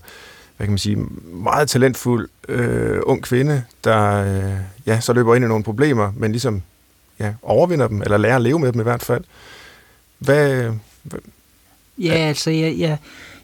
[0.58, 4.54] hvad kan man sige, meget talentfuld øh, ung kvinde, der øh,
[4.86, 6.62] ja, så løber ind i nogle problemer, men ligesom
[7.20, 9.24] ja, overvinder dem, eller lærer at leve med dem i hvert fald.
[10.20, 10.93] Hvad, hvad
[11.98, 12.98] Ja, altså, jeg, jeg,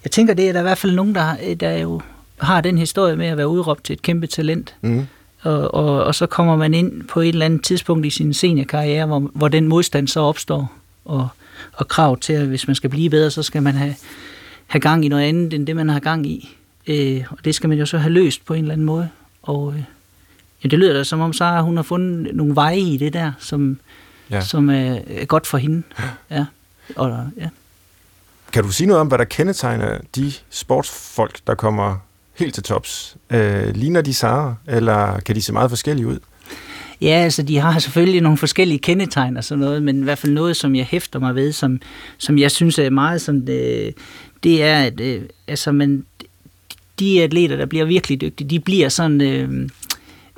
[0.03, 2.01] jeg tænker, det er der i hvert fald nogen, der, der jo
[2.37, 4.75] har den historie med at være udråbt til et kæmpe talent.
[4.81, 5.07] Mm.
[5.41, 9.05] Og, og, og så kommer man ind på et eller andet tidspunkt i sin seniorkarriere,
[9.05, 10.73] hvor, hvor den modstand så opstår,
[11.05, 11.27] og,
[11.73, 13.95] og krav til, at hvis man skal blive bedre, så skal man have,
[14.67, 16.57] have gang i noget andet, end det man har gang i.
[16.87, 19.09] Øh, og det skal man jo så have løst på en eller anden måde.
[19.41, 19.83] Og øh,
[20.63, 23.31] ja, det lyder da som om, så hun har fundet nogle veje i det der,
[23.39, 23.79] som,
[24.29, 24.41] ja.
[24.41, 25.83] som er, er godt for hende.
[26.31, 26.45] Ja.
[26.95, 27.49] Og, ja.
[28.53, 31.97] Kan du sige noget om, hvad der kendetegner de sportsfolk, der kommer
[32.35, 33.17] helt til tops?
[33.29, 36.19] Øh, ligner de Sara, eller kan de se meget forskellige ud?
[37.01, 40.33] Ja, altså de har selvfølgelig nogle forskellige kendetegn og sådan noget, men i hvert fald
[40.33, 41.79] noget, som jeg hæfter mig ved, som,
[42.17, 43.91] som jeg synes er meget sådan, øh,
[44.43, 46.05] det er, at øh, altså, man,
[46.99, 49.69] de atleter, der bliver virkelig dygtige, de bliver sådan øh,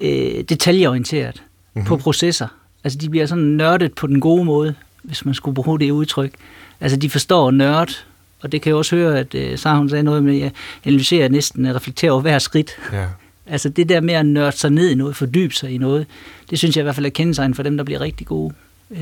[0.02, 1.88] øh, detaljeorienteret mm-hmm.
[1.88, 2.48] på processer.
[2.84, 6.32] Altså de bliver sådan nørdet på den gode måde, hvis man skulle bruge det udtryk.
[6.80, 8.06] Altså de forstår nørd,
[8.42, 10.52] og det kan jeg også høre, at uh, Sarah hun sagde noget med, at
[10.86, 12.72] analysere næsten, at reflektere over hver skridt.
[12.94, 13.06] Ja.
[13.46, 16.06] Altså det der med at nørde sig ned i noget, fordybe sig i noget,
[16.50, 18.54] det synes jeg i hvert fald er kendetegn for dem, der bliver rigtig gode.
[18.90, 18.98] Uh,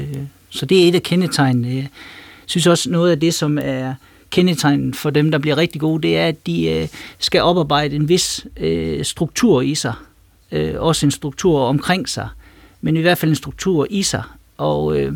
[0.50, 1.76] så det er et af kendetegnene.
[1.76, 1.88] Jeg
[2.46, 3.94] synes også noget af det, som er
[4.30, 8.10] kendetegn for dem, der bliver rigtig gode, det er, at de uh, skal oparbejde en
[8.10, 9.94] vis uh, struktur i sig.
[10.52, 12.28] Uh, også en struktur omkring sig,
[12.82, 14.24] men i hvert fald en struktur i sig.
[14.58, 15.14] Og uh,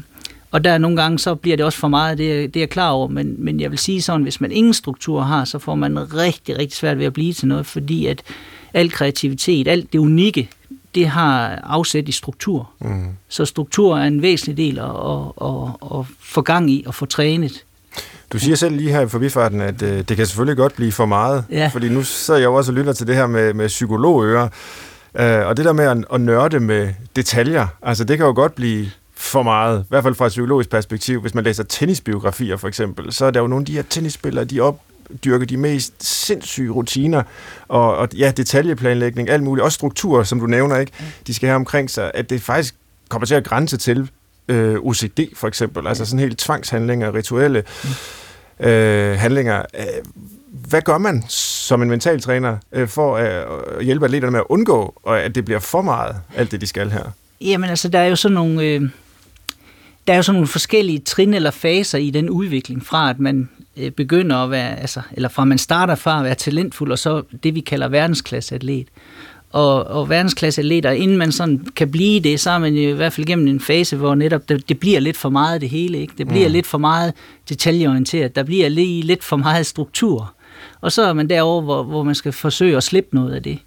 [0.53, 2.61] og der er nogle gange, så bliver det også for meget, det er, det er
[2.61, 5.59] jeg klar over, men, men jeg vil sige sådan, hvis man ingen struktur har, så
[5.59, 8.21] får man rigtig, rigtig svært ved at blive til noget, fordi at
[8.73, 10.49] al kreativitet, alt det unikke,
[10.95, 12.69] det har afsæt i struktur.
[12.81, 13.07] Mm.
[13.29, 15.49] Så struktur er en væsentlig del at, at,
[15.91, 17.63] at, at få gang i og få trænet.
[18.33, 21.05] Du siger selv lige her i forbifarten, at øh, det kan selvfølgelig godt blive for
[21.05, 21.69] meget, ja.
[21.73, 24.49] fordi nu sidder jeg jo også og lytter til det her med, med psykologører,
[25.19, 28.55] øh, og det der med at, at nørde med detaljer, altså det kan jo godt
[28.55, 28.85] blive
[29.23, 31.21] for meget, i hvert fald fra et psykologisk perspektiv.
[31.21, 34.45] Hvis man læser tennisbiografier for eksempel, så er der jo nogle af de her tennisspillere,
[34.45, 37.23] de opdyrker de mest sindssyge rutiner,
[37.67, 40.91] og, og ja, detaljeplanlægning, alt muligt, også strukturer, som du nævner, ikke?
[41.27, 42.75] De skal have omkring sig, at det faktisk
[43.09, 44.09] kommer til at grænse til
[44.47, 47.63] øh, OCD for eksempel, altså sådan helt tvangshandlinger, rituelle
[48.59, 49.61] øh, handlinger.
[49.79, 49.85] Øh,
[50.69, 55.35] hvad gør man som en mentaltræner øh, for at hjælpe atleterne med at undgå, at
[55.35, 57.03] det bliver for meget, alt det de skal her?
[57.41, 58.63] Jamen altså, der er jo sådan nogle...
[58.63, 58.89] Øh
[60.07, 63.49] der er jo sådan nogle forskellige trin eller faser i den udvikling, fra at man
[63.77, 67.21] øh, begynder at være, altså, eller fra man starter fra at være talentfuld, og så
[67.43, 68.87] det, vi kalder verdensklasseatlet.
[69.51, 73.27] Og, og verdensklasseatleter, inden man sådan kan blive det, så er man i hvert fald
[73.27, 75.97] gennem en fase, hvor netop det, det bliver lidt for meget det hele.
[75.97, 76.13] Ikke?
[76.17, 76.53] Det bliver mm.
[76.53, 77.13] lidt for meget
[77.49, 78.35] detaljeorienteret.
[78.35, 80.33] Der bliver lige lidt for meget struktur.
[80.81, 83.59] Og så er man derovre, hvor, hvor man skal forsøge at slippe noget af det.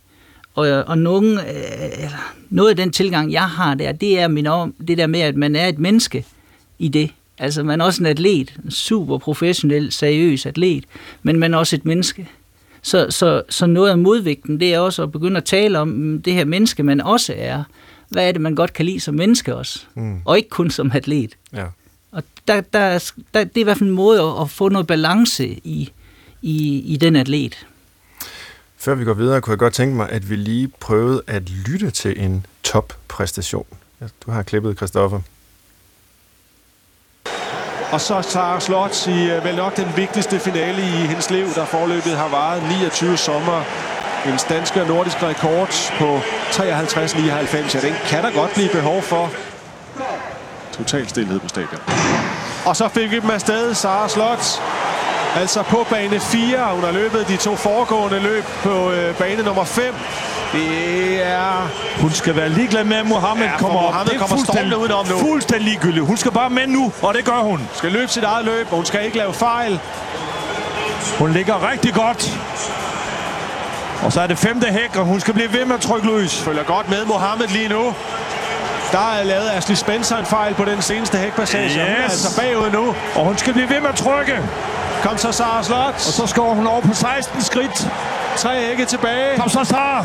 [0.57, 2.11] Og, og nogen, øh,
[2.51, 5.37] noget af den tilgang, jeg har der, det er min om, det der med, at
[5.37, 6.25] man er et menneske
[6.79, 7.11] i det.
[7.39, 10.85] Altså man er også en atlet, en super professionel, seriøs atlet,
[11.23, 12.29] men man er også et menneske.
[12.83, 16.23] Så, så, så noget af modvægten, det er også at begynde at tale om mm,
[16.23, 17.63] det her menneske, man også er.
[18.09, 19.85] Hvad er det, man godt kan lide som menneske også?
[19.95, 20.19] Mm.
[20.25, 21.31] Og ikke kun som atlet.
[21.53, 21.65] Ja.
[22.13, 24.87] Og der, der, der, det er i hvert fald en måde at, at få noget
[24.87, 25.91] balance i,
[26.43, 27.67] i, i den atlet.
[28.79, 31.91] Før vi går videre, kunne jeg godt tænke mig, at vi lige prøvede at lytte
[31.91, 33.67] til en toppræstation.
[34.27, 35.21] Du har klippet, Christoffer.
[37.93, 41.65] Og så Sara Slot i øh, vel nok den vigtigste finale i hendes liv, der
[41.65, 43.63] forløbet har varet 29 sommer.
[44.27, 47.77] En dansk og nordisk rekord på 53-99.
[47.77, 49.31] Ja, den kan der godt blive behov for.
[50.73, 51.81] Total stillhed på stadion.
[52.67, 54.63] Og så fik vi dem afsted, Sara Slot.
[55.37, 56.59] Altså på bane 4.
[56.75, 59.95] Hun har løbet de to foregående løb på øh, bane nummer 5.
[60.53, 61.69] Det er...
[62.01, 63.85] Hun skal være ligeglad med, at Mohammed Ja, kommer op.
[63.85, 65.19] Mohammed Det er kommer stormende udenom nu.
[65.19, 66.07] Fuldstændig ligegyldigt.
[66.07, 67.69] Hun skal bare med nu, og det gør hun.
[67.75, 69.81] Skal løbe sit eget løb, og hun skal ikke lave fejl.
[71.19, 72.39] Hun ligger rigtig godt.
[74.05, 76.41] Og så er det femte hæk, og hun skal blive ved med at trykke løs.
[76.43, 77.95] Følger godt med Mohammed lige nu.
[78.93, 81.69] Der er lavet Ashley Spencer en fejl på den seneste hækpassage.
[81.71, 82.13] Hun er Yes.
[82.13, 82.95] altså bagud nu.
[83.15, 84.39] Og hun skal blive ved med at trykke.
[85.05, 85.95] Kom så Sara Slot.
[85.95, 87.89] Og så skår hun over på 16 skridt.
[88.37, 89.37] Tre hække tilbage.
[89.41, 90.05] Kom så, Sara.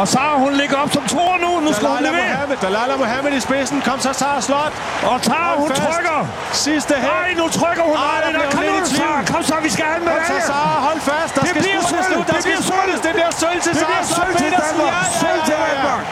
[0.00, 1.50] Og Sara, hun ligger op som toer nu.
[1.66, 2.28] Nu skal hun levere.
[2.32, 3.76] Mohammed, Dalala Mohammed i spidsen.
[3.88, 4.72] Kom så Sara Slot.
[5.10, 5.82] Og Sara, hun fast.
[5.82, 6.20] trykker.
[6.52, 7.10] Sidste hæk.
[7.18, 7.96] Nej, nu trykker hun.
[7.96, 9.18] Ej, Nej, der bliver kom nu, Sara.
[9.32, 10.46] Kom så, vi skal have en Kom så medalje.
[10.52, 11.32] Sara, hold fast.
[11.34, 12.18] Der Det skal bliver sølv.
[12.34, 12.92] Det bliver sølv.
[13.06, 14.50] Det bliver sølv til Det Sara bliver Slot sølv til.
[14.64, 14.92] Danmark.
[15.22, 15.56] Sølv til.
[15.72, 16.02] Danmark.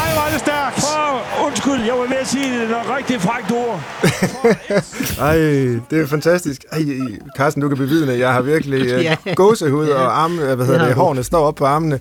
[0.00, 0.76] Ej, hvor er det stærkt.
[0.86, 1.02] For,
[1.70, 3.80] undskyld, jeg var ved at sige det, det er et rigtig frækt ord.
[5.28, 5.36] Ej,
[5.90, 6.64] det er fantastisk.
[6.72, 6.78] Ej,
[7.36, 9.16] Carsten, du kan bevidne, at jeg har virkelig uh, Ja.
[9.34, 12.00] gåsehud, og arme, hvad hedder det, hårene står op på armene.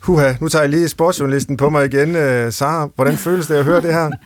[0.00, 2.08] Huha, nu tager jeg lige sportsjournalisten på mig igen.
[2.08, 4.10] Uh, Sara, hvordan føles det at høre det her?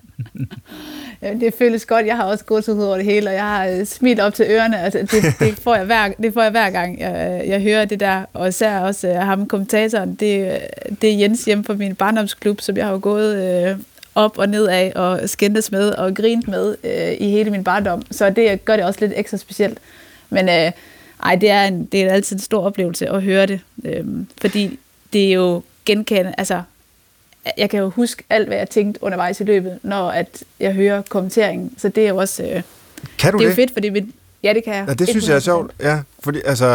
[1.22, 2.06] Ja, det føles godt.
[2.06, 4.46] Jeg har også gået ud over det hele, og jeg har øh, smilt op til
[4.50, 4.80] ørerne.
[4.80, 8.00] Altså, det, det, får jeg hver, det får jeg hver gang, jeg, jeg hører det
[8.00, 8.24] der.
[8.32, 10.58] Og især også uh, ham, kommentatoren, det, øh,
[11.02, 13.76] det er Jens hjemme fra min barndomsklub, som jeg har gået øh,
[14.16, 18.02] op og ned af og skændtes med og grint med øh, i hele min barndom.
[18.10, 19.78] Så det gør det også lidt ekstra specielt.
[20.30, 20.72] Men øh,
[21.22, 24.04] ej, det er, en, det er altid en stor oplevelse at høre det, øh,
[24.40, 24.78] fordi
[25.12, 26.62] det er jo genkendende, altså
[27.56, 31.02] jeg kan jo huske alt, hvad jeg tænkte undervejs i løbet, når at jeg hører
[31.08, 31.72] kommenteringen.
[31.78, 32.62] Så det er jo også øh,
[33.18, 33.56] Kan du det er det?
[33.58, 34.04] jo fedt, fordi mit,
[34.42, 34.84] ja, det kan jeg.
[34.88, 35.44] Ja, det synes jeg er 100%.
[35.44, 35.72] sjovt.
[35.80, 36.66] Ja, fordi altså,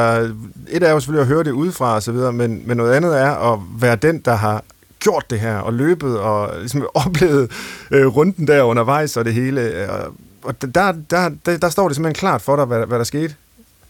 [0.70, 3.18] et er jo selvfølgelig at høre det udefra og så videre, men, men noget andet
[3.22, 4.64] er at være den, der har
[5.04, 7.52] gjort det her, og løbet, og ligesom oplevet
[7.92, 9.90] øh, runden der undervejs og det hele.
[9.90, 13.04] Og, og der, der, der, der står det simpelthen klart for dig, hvad, hvad der
[13.04, 13.36] skete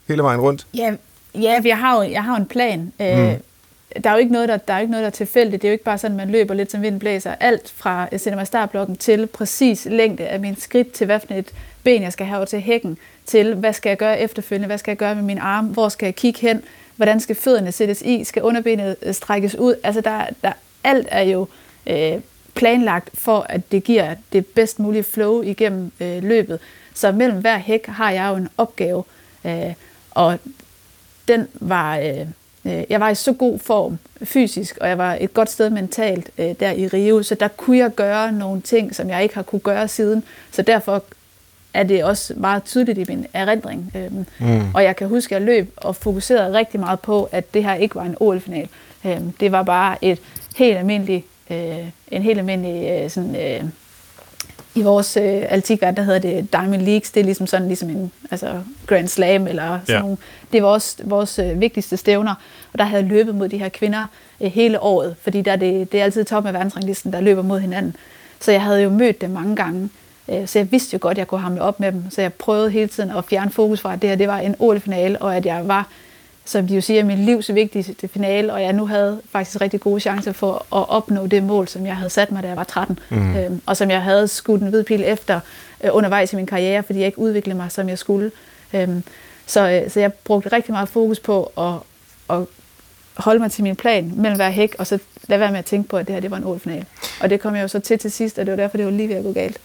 [0.07, 0.67] hele vejen rundt.
[0.73, 0.95] Ja,
[1.35, 2.93] ja jeg har jo, jeg har jo en plan.
[3.01, 3.41] Øh,
[3.95, 4.01] Mm.
[4.03, 5.61] Der er jo ikke noget, der, der er ikke noget, der er tilfældigt.
[5.61, 7.35] Det er jo ikke bare sådan, at man løber lidt som vinden blæser.
[7.39, 8.07] Alt fra
[8.41, 11.51] i startblokken til præcis længde af min skridt, til hvad for et
[11.83, 14.97] ben, jeg skal have til hækken, til hvad skal jeg gøre efterfølgende, hvad skal jeg
[14.97, 16.61] gøre med min arm, hvor skal jeg kigge hen,
[16.95, 19.75] hvordan skal fødderne sættes i, skal underbenet øh, strækkes ud.
[19.83, 20.51] Altså der, der,
[20.83, 21.47] alt er jo
[21.87, 22.19] øh,
[22.53, 26.59] planlagt for, at det giver det bedst mulige flow igennem øh, løbet.
[26.93, 29.03] Så mellem hver hæk har jeg jo en opgave,
[29.45, 29.73] øh,
[30.11, 30.39] og
[31.27, 32.19] den var, øh,
[32.65, 36.29] øh, jeg var i så god form fysisk, og jeg var et godt sted mentalt
[36.37, 39.43] øh, der i Rio, så der kunne jeg gøre nogle ting, som jeg ikke har
[39.43, 40.23] kunne gøre siden.
[40.51, 41.03] Så derfor
[41.73, 43.91] er det også meget tydeligt i min erindring.
[43.95, 44.61] Øhm, mm.
[44.73, 47.73] Og jeg kan huske, at jeg løb og fokuserede rigtig meget på, at det her
[47.73, 48.69] ikke var en OL-final.
[49.05, 50.19] Øhm, det var bare et
[50.55, 51.77] helt almindeligt, øh,
[52.11, 53.63] en helt almindelig øh, sådan, øh,
[54.75, 57.11] i vores øh, atletikverden, der hedder det Diamond Leagues.
[57.11, 59.99] Det er ligesom sådan ligesom en altså Grand Slam eller sådan Ja.
[60.01, 60.17] nogle.
[60.53, 62.35] Det var også vores øh, vigtigste stævner,
[62.73, 64.05] og der havde jeg løbet mod de her kvinder
[64.41, 67.41] øh, hele året, fordi der er det, det er altid toppen af verdensranglisten, der løber
[67.41, 67.95] mod hinanden.
[68.39, 69.89] Så jeg havde jo mødt dem mange gange,
[70.29, 72.03] øh, så jeg vidste jo godt, at jeg kunne hamle op med dem.
[72.09, 74.55] Så jeg prøvede hele tiden at fjerne fokus fra, at det her det var en
[74.59, 75.87] OL-finale, og at jeg var
[76.45, 79.99] som de jo siger, min livs vigtigste finale, og jeg nu havde faktisk rigtig gode
[79.99, 82.99] chancer for at opnå det mål, som jeg havde sat mig, da jeg var 13,
[83.09, 83.35] mm.
[83.35, 85.39] øhm, og som jeg havde skudt en hvid pil efter
[85.83, 88.31] øh, undervejs i min karriere, fordi jeg ikke udviklede mig, som jeg skulle.
[88.73, 89.03] Øhm,
[89.45, 91.73] så, øh, så jeg brugte rigtig meget fokus på at,
[92.37, 92.45] at
[93.13, 95.89] holde mig til min plan mellem hver hæk, og så lade være med at tænke
[95.89, 96.85] på, at det her det var en OL-finale.
[97.21, 98.91] Og det kom jeg jo så til til sidst, og det var derfor, det var
[98.91, 99.57] lige ved at gå galt.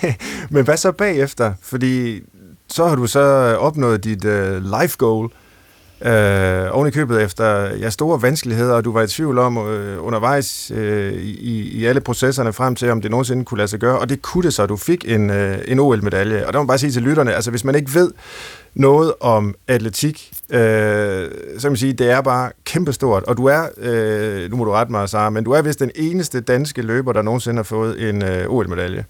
[0.50, 1.52] Men hvad så bagefter?
[1.62, 2.20] Fordi
[2.68, 3.20] så har du så
[3.60, 5.30] opnået dit uh, life goal,
[6.00, 10.04] øh, oven i købet efter ja, store vanskeligheder, og du var i tvivl om øh,
[10.06, 13.98] undervejs øh, i, i alle processerne frem til, om det nogensinde kunne lade sig gøre,
[13.98, 14.66] og det kunne det så.
[14.66, 17.50] Du fik en, øh, en OL-medalje, og der må man bare sige til lytterne, altså
[17.50, 18.10] hvis man ikke ved
[18.74, 23.68] noget om atletik, øh, så kan man sige, det er bare kæmpestort, og du er,
[23.78, 27.12] øh, nu må du rette mig, Sara, men du er vist den eneste danske løber,
[27.12, 29.04] der nogensinde har fået en øh, OL-medalje.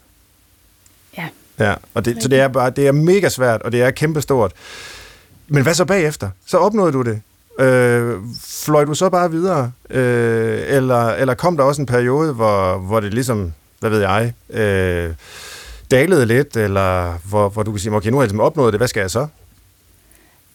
[1.19, 1.29] Ja.
[1.59, 4.53] Ja, og det, så det er bare det er mega svært, og det er kæmpestort.
[5.49, 6.31] Men hvad så bagefter?
[6.47, 7.21] Så opnåede du det.
[7.61, 9.73] Øh, fløj du så bare videre?
[9.91, 14.33] Øh, eller, eller kom der også en periode, hvor, hvor det ligesom, hvad ved jeg,
[14.51, 15.15] øh,
[15.91, 18.81] dalede lidt, eller hvor, hvor du kan sige, okay, nu har jeg ligesom opnået det,
[18.81, 19.27] hvad skal jeg så?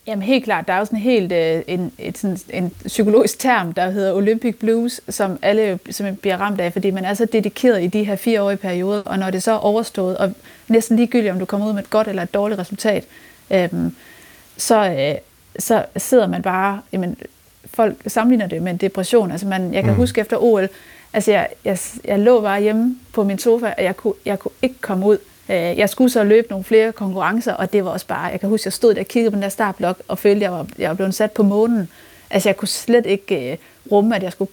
[0.08, 3.74] Jamen helt klart, der er jo sådan helt øh, en, et, sådan, en psykologisk term,
[3.74, 7.84] der hedder Olympic Blues, som alle som bliver ramt af, fordi man er så dedikeret
[7.84, 10.34] i de her fireårige perioder, og når det så er overstået, og
[10.68, 13.06] næsten ligegyldigt, om du kommer ud med et godt eller et dårligt resultat,
[13.52, 13.70] øh,
[14.62, 15.16] så, øh,
[15.60, 17.18] så sidder man bare, jamen,
[17.66, 19.32] folk sammenligner det med en depression.
[19.32, 19.98] Altså man, jeg kan mm.
[19.98, 20.70] huske efter OL,
[21.14, 24.52] altså jeg, jeg, jeg lå bare hjemme på min sofa, og jeg kunne, jeg kunne
[24.62, 25.18] ikke komme ud.
[25.50, 28.50] Øh, jeg skulle så løbe nogle flere konkurrencer, og det var også bare, jeg kan
[28.50, 30.68] huske, jeg stod der og kiggede på den der startblok, og følte, at jeg var,
[30.78, 31.90] jeg var blevet sat på månen.
[32.30, 34.52] Altså jeg kunne slet ikke uh, rumme, at jeg skulle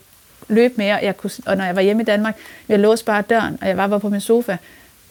[0.49, 0.99] løbe mere.
[1.03, 2.37] Jeg kunne, og når jeg var hjemme i Danmark,
[2.69, 4.57] jeg låste bare døren, og jeg var bare på min sofa,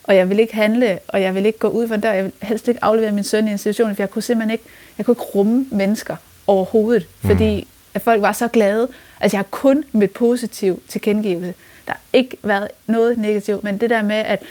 [0.08, 2.12] og jeg ville ikke handle, og jeg ville ikke gå ud for dør.
[2.12, 4.64] Jeg ville helst ikke aflevere min søn i institutionen, for jeg kunne simpelthen ikke,
[4.98, 6.16] jeg kunne ikke rumme mennesker
[6.48, 7.30] overhovedet, mm.
[7.30, 8.88] fordi at folk var så glade.
[9.20, 11.54] Altså jeg har kun med positiv tilkendegivelse.
[11.88, 14.44] Der har ikke været noget negativt, men det der med, at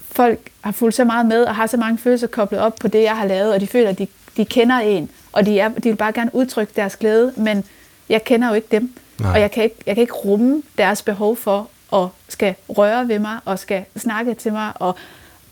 [0.00, 3.02] folk har fulgt så meget med og har så mange følelser koblet op på det,
[3.02, 5.88] jeg har lavet, og de føler, at de, de kender en, og de, er, de
[5.88, 7.64] vil bare gerne udtrykke deres glæde, men
[8.08, 9.32] jeg kender jo ikke dem, Nej.
[9.32, 13.18] og jeg kan, ikke, jeg kan ikke rumme deres behov for at skal røre ved
[13.18, 14.96] mig og skal snakke til mig, og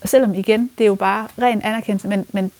[0.05, 2.51] selvom igen, det er jo bare ren anerkendelse, men, men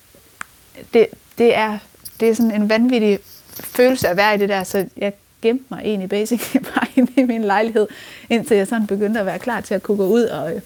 [0.94, 1.78] det, det, er,
[2.20, 5.82] det er sådan en vanvittig følelse at være i det der, så jeg gemte mig
[5.84, 7.88] egentlig basic bare inde i min lejlighed,
[8.30, 10.62] indtil jeg sådan begyndte at være klar til at kunne gå ud og,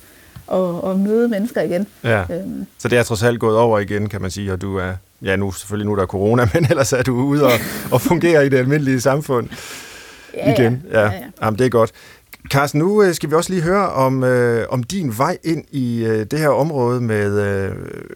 [0.47, 1.87] og, og møde mennesker igen.
[2.03, 2.21] Ja.
[2.21, 2.65] Øhm.
[2.77, 5.35] Så det er trods alt gået over igen, kan man sige, og du er, ja
[5.35, 7.51] nu selvfølgelig nu er der corona, men ellers er du ude og,
[7.91, 9.49] og fungerer i det almindelige samfund
[10.33, 10.83] ja, igen.
[10.91, 11.19] Ja, ja, ja.
[11.41, 11.91] Jamen, det er godt.
[12.49, 16.05] Carsten, nu øh, skal vi også lige høre om, øh, om din vej ind i
[16.05, 17.71] øh, det her område med øh,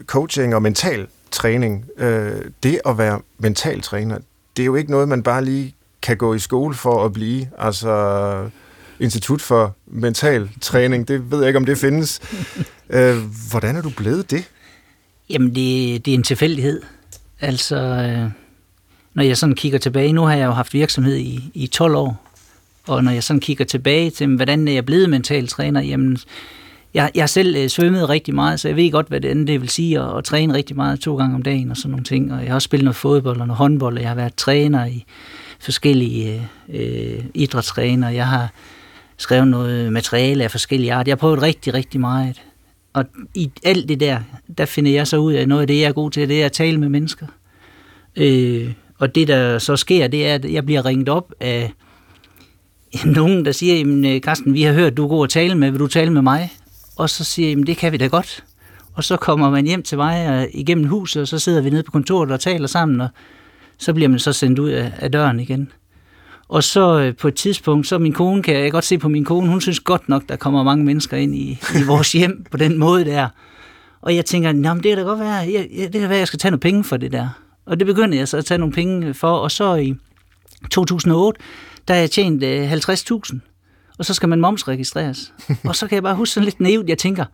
[0.06, 1.84] coaching og mental træning.
[1.98, 4.18] Øh, det at være mental træner,
[4.56, 7.48] det er jo ikke noget, man bare lige kan gå i skole for at blive.
[7.58, 8.50] Altså,
[9.00, 12.20] Institut for Mental Træning, det ved jeg ikke, om det findes.
[12.90, 13.16] øh,
[13.50, 14.44] hvordan er du blevet det?
[15.30, 16.82] Jamen, det, det er en tilfældighed.
[17.40, 18.30] Altså, øh,
[19.14, 22.29] når jeg sådan kigger tilbage, nu har jeg jo haft virksomhed i, i 12 år,
[22.90, 26.18] og når jeg sådan kigger tilbage til, hvordan er jeg blevet mental træner, jamen,
[26.94, 29.48] jeg, jeg har selv øh, svømmet rigtig meget, så jeg ved godt, hvad det andet
[29.48, 32.04] det vil sige at, at træne rigtig meget to gange om dagen og sådan nogle
[32.04, 32.32] ting.
[32.32, 34.86] Og jeg har også spillet noget fodbold og noget håndbold, og jeg har været træner
[34.86, 35.04] i
[35.60, 38.08] forskellige øh, idrætstræner.
[38.08, 38.52] Jeg har
[39.16, 41.08] skrevet noget materiale af forskellige art.
[41.08, 42.42] Jeg har prøvet rigtig, rigtig meget.
[42.92, 44.18] Og i alt det der,
[44.58, 46.46] der finder jeg så ud af noget af det, jeg er god til, det er
[46.46, 47.26] at tale med mennesker.
[48.16, 51.72] Øh, og det, der så sker, det er, at jeg bliver ringet op af
[53.04, 55.80] nogen, der siger, jamen Carsten, vi har hørt, du er god at tale med, vil
[55.80, 56.52] du tale med mig?
[56.96, 58.44] Og så siger jeg, det kan vi da godt.
[58.94, 61.82] Og så kommer man hjem til mig og igennem huset, og så sidder vi nede
[61.82, 63.08] på kontoret og taler sammen, og
[63.78, 65.72] så bliver man så sendt ud af, af døren igen.
[66.48, 69.24] Og så øh, på et tidspunkt, så min kone, kan jeg godt se på min
[69.24, 72.56] kone, hun synes godt nok, der kommer mange mennesker ind i, i vores hjem på
[72.56, 73.28] den måde der.
[74.02, 76.38] Og jeg tænker, Nå, det kan da godt være, jeg, det kan være, jeg skal
[76.38, 77.28] tage nogle penge for det der.
[77.66, 79.94] Og det begyndte jeg så at tage nogle penge for, og så i
[80.70, 81.40] 2008,
[81.90, 83.38] der har jeg tjent øh, 50.000
[83.98, 85.32] og så skal man momsregistreres.
[85.68, 87.24] og så kan jeg bare huske sådan lidt naivt, jeg tænker,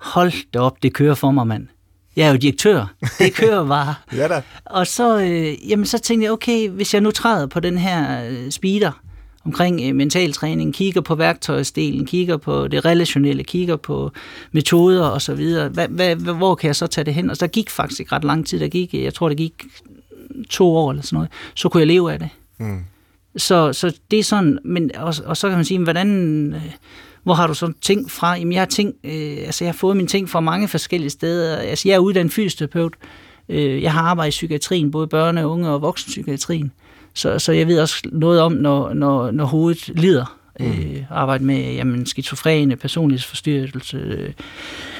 [0.00, 1.68] hold da op, det kører for mig, mand.
[2.16, 2.94] Jeg er jo direktør.
[3.18, 3.94] Det kører bare.
[4.16, 4.42] ja da.
[4.64, 8.24] Og så, øh, jamen, så tænkte jeg, okay, hvis jeg nu træder på den her
[8.28, 9.02] øh, speeder
[9.44, 14.10] omkring øh, mental træning, kigger på værktøjsdelen, kigger på det relationelle, kigger på
[14.52, 17.30] metoder og så videre, hvad, hvad, hvor kan jeg så tage det hen?
[17.30, 19.64] Og så gik faktisk ikke ret lang tid, der gik, jeg tror, det gik
[20.50, 22.28] to år eller sådan noget, så kunne jeg leve af det.
[22.58, 22.84] Mm.
[23.36, 26.62] Så, så det er sådan, men, og, og så kan man sige, hvordan, øh,
[27.22, 28.36] hvor har du så ting fra?
[28.36, 31.56] Jamen jeg har ting, øh, altså jeg har fået mine ting fra mange forskellige steder.
[31.56, 32.94] Altså jeg er uddannet fysioterapeut.
[33.48, 36.72] Øh, jeg har arbejdet i psykiatrien, både børne-, unge og voksenpsykiatrien.
[37.14, 40.38] Så, så jeg ved også noget om, når, når, når hovedet lider.
[40.60, 40.66] Mm.
[40.66, 44.32] Øh, arbejde med jamen, skizofrene, personlighedsforstyrrelse, øh,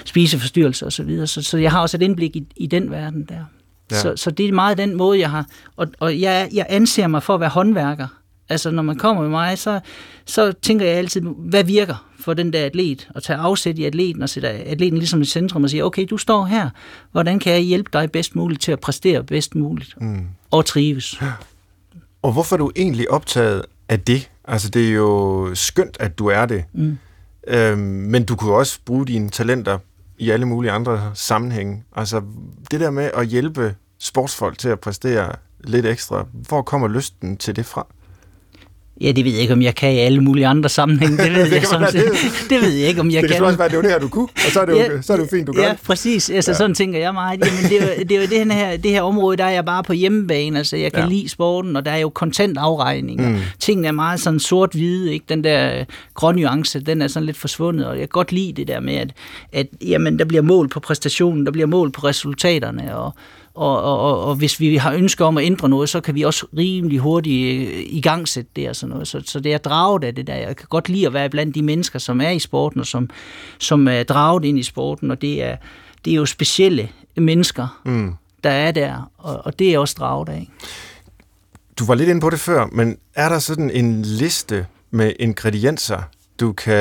[0.04, 0.90] spiseforstyrrelse osv.
[0.90, 1.26] Så, videre.
[1.26, 3.44] så, så jeg har også et indblik i, i den verden der.
[3.90, 3.96] Ja.
[3.96, 5.46] Så, så det er meget den måde, jeg har...
[5.76, 8.06] Og, og jeg, jeg anser mig for at være håndværker.
[8.52, 9.80] Altså, når man kommer med mig, så,
[10.24, 13.08] så tænker jeg altid, hvad virker for den der atlet?
[13.14, 16.16] Og tage afsæt i atleten og sætte atleten ligesom i centrum og sige, okay, du
[16.16, 16.70] står her.
[17.12, 20.00] Hvordan kan jeg hjælpe dig bedst muligt til at præstere bedst muligt?
[20.00, 20.26] Mm.
[20.50, 21.20] Og trives.
[22.22, 24.30] Og hvorfor er du egentlig optaget af det?
[24.44, 26.64] Altså, det er jo skønt, at du er det.
[26.72, 26.98] Mm.
[27.48, 29.78] Øhm, men du kunne også bruge dine talenter
[30.18, 31.84] i alle mulige andre sammenhænge.
[31.96, 32.22] Altså,
[32.70, 35.32] det der med at hjælpe sportsfolk til at præstere
[35.64, 37.86] lidt ekstra, hvor kommer lysten til det fra?
[39.00, 41.16] Ja, det ved jeg ikke, om jeg kan i alle mulige andre sammenhænge.
[41.18, 42.04] Det ved, Det jeg, kan sådan, det-
[42.50, 43.38] det ved jeg ikke, om jeg det kan kan.
[43.38, 45.02] så også være, det jo det her, du kunne, og så er det jo, Ja,
[45.02, 45.78] så er det jo fint, du gør Ja, det.
[45.86, 46.30] præcis.
[46.30, 46.56] Altså, Ja.
[46.56, 47.40] sådan tænker jeg meget.
[47.40, 49.64] Jamen, det, er jo, det er jo det her, det her område, der er jeg
[49.64, 50.58] bare på hjemmebane.
[50.58, 51.08] Altså, jeg kan Ja.
[51.08, 53.28] lide sporten, og der er jo kontant afregning.
[53.30, 53.36] Mm.
[53.60, 55.24] Tingene er meget sådan sort-hvide, ikke?
[55.28, 55.84] Den der øh,
[56.14, 58.94] grønne nuance, den er sådan lidt forsvundet, og jeg kan godt lide det der med,
[58.94, 59.10] at,
[59.52, 63.14] at jamen, der bliver mål på præstationen, der bliver mål på resultaterne, og,
[63.54, 66.22] og, og, og, og hvis vi har ønsker om at ændre noget, så kan vi
[66.22, 69.08] også rimelig hurtigt øh, i gang sætte det og sådan noget.
[69.08, 70.34] Så, så det er draget af det der.
[70.34, 73.10] Jeg kan godt lide at være blandt de mennesker, som er i sporten, og som,
[73.58, 75.56] som er draget ind i sporten, og det er,
[76.04, 78.14] det er jo specielle mennesker, mm.
[78.44, 80.50] der er der, og, og det er også draget af.
[81.78, 86.02] Du var lidt inde på det før, men er der sådan en liste med ingredienser,
[86.40, 86.76] du kan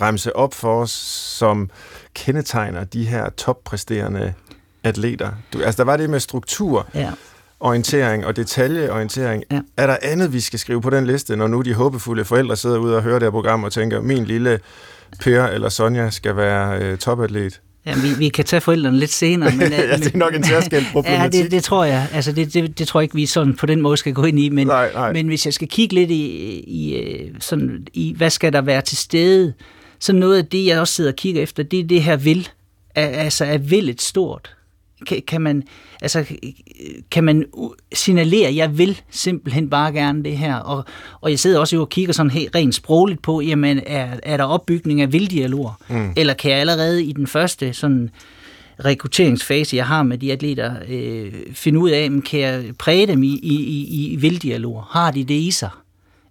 [0.00, 0.90] remse op for os,
[1.38, 1.70] som
[2.14, 4.34] kendetegner de her toppræsterende
[4.84, 5.30] atleter?
[5.52, 7.10] Du, altså, der var det med struktur, Ja.
[7.60, 9.42] orientering og detaljeorientering.
[9.50, 9.60] Ja.
[9.76, 12.78] Er der andet, vi skal skrive på den liste, når nu de håbefulde forældre sidder
[12.78, 14.60] ude og hører det her program og tænker, min lille
[15.20, 17.60] Per eller Sonja skal være øh, topatlet?
[17.86, 19.50] Ja, vi, vi kan tage forældrene lidt senere.
[19.56, 21.42] Men, Ja, det er nok en særskilt Ja, problematik.
[21.42, 22.08] det, det tror jeg.
[22.12, 24.38] Altså, det, det, det tror jeg ikke, vi sådan på den måde skal gå ind
[24.40, 24.48] i.
[24.48, 25.12] Men, Nej, nej.
[25.12, 26.24] men hvis jeg skal kigge lidt i,
[26.60, 29.52] i, øh, sådan, i, hvad skal der være til stede,
[30.00, 32.48] så noget af det, jeg også sidder og kigger efter, det er det her vil.
[32.94, 34.54] Altså, er villet stort?
[35.06, 35.62] Kan, kan man,
[36.02, 36.24] altså,
[37.10, 37.44] kan man
[37.92, 40.54] signalere, at jeg vil simpelthen bare gerne det her?
[40.54, 40.84] Og,
[41.20, 44.36] og jeg sidder også jo og kigger sådan helt rent sprogligt på, jamen, er, er
[44.36, 45.80] der opbygning af vilddialoger?
[45.88, 46.12] Mm.
[46.16, 48.10] Eller kan jeg allerede i den første sådan,
[48.84, 53.22] rekrutteringsfase, jeg har med de atleter, øh, finde ud af, men kan jeg præge dem
[53.22, 54.82] i, i, i, i vilddialoger?
[54.90, 55.70] Har de det i sig?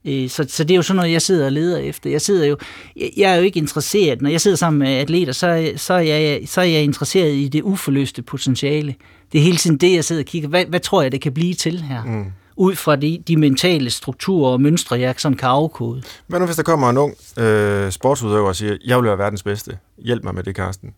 [0.07, 2.09] Øh, Så, så det er jo sådan noget, jeg sidder og leder efter.
[2.09, 2.57] Jeg sidder jo,
[2.95, 5.99] jeg, jeg er jo ikke interesseret, når jeg sidder sammen med atleter, så, så, er
[5.99, 8.95] jeg, så er jeg interesseret i det uforløste potentiale.
[9.31, 10.49] Det er hele tiden det, jeg sidder og kigger.
[10.49, 12.03] Hvad, hvad tror jeg, det kan blive til her?
[12.03, 12.25] Mm.
[12.55, 16.01] Ud fra de, de mentale strukturer og mønstre, jeg sådan kan afkode.
[16.27, 19.43] Hvad nu, hvis der kommer en ung øh, sportsudøver og siger, jeg vil være verdens
[19.43, 19.77] bedste.
[19.97, 20.93] Hjælp mig med det, Karsten.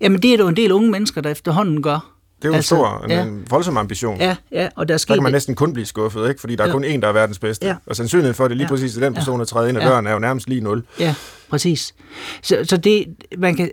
[0.00, 2.13] Jamen, det er der jo en del unge mennesker, der efterhånden gør.
[2.44, 4.18] Det er jo altså, en stor, ja, en voldsom ambition.
[4.20, 6.40] ja, ja, og der er Der kan man næsten kun blive skuffet, ikke?
[6.40, 6.72] fordi der er Ja.
[6.72, 7.66] kun én, der er verdens bedste.
[7.66, 7.74] Ja.
[7.86, 8.68] Og sandsynligheden for, at det lige Ja.
[8.68, 9.88] præcis er den person, der træder ind ad Ja.
[9.88, 10.82] døren, er jo nærmest lige nul.
[11.00, 11.14] Ja,
[11.50, 11.94] præcis.
[12.42, 13.06] Så, så det,
[13.38, 13.70] man kan,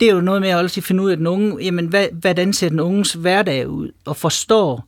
[0.00, 2.52] det er jo noget med at også finde ud af den unge, jamen, hvad, hvordan
[2.52, 4.84] ser den unges hverdag ud, og forstår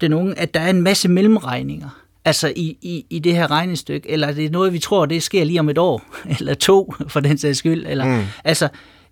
[0.00, 1.88] den unge, at der er en masse mellemregninger,
[2.24, 5.44] altså i, i, i det her regnestykke, eller er det noget, vi tror, det sker
[5.44, 6.02] lige om et år,
[6.38, 8.22] eller to, for den sags skyld, eller, mm.
[8.44, 8.68] altså,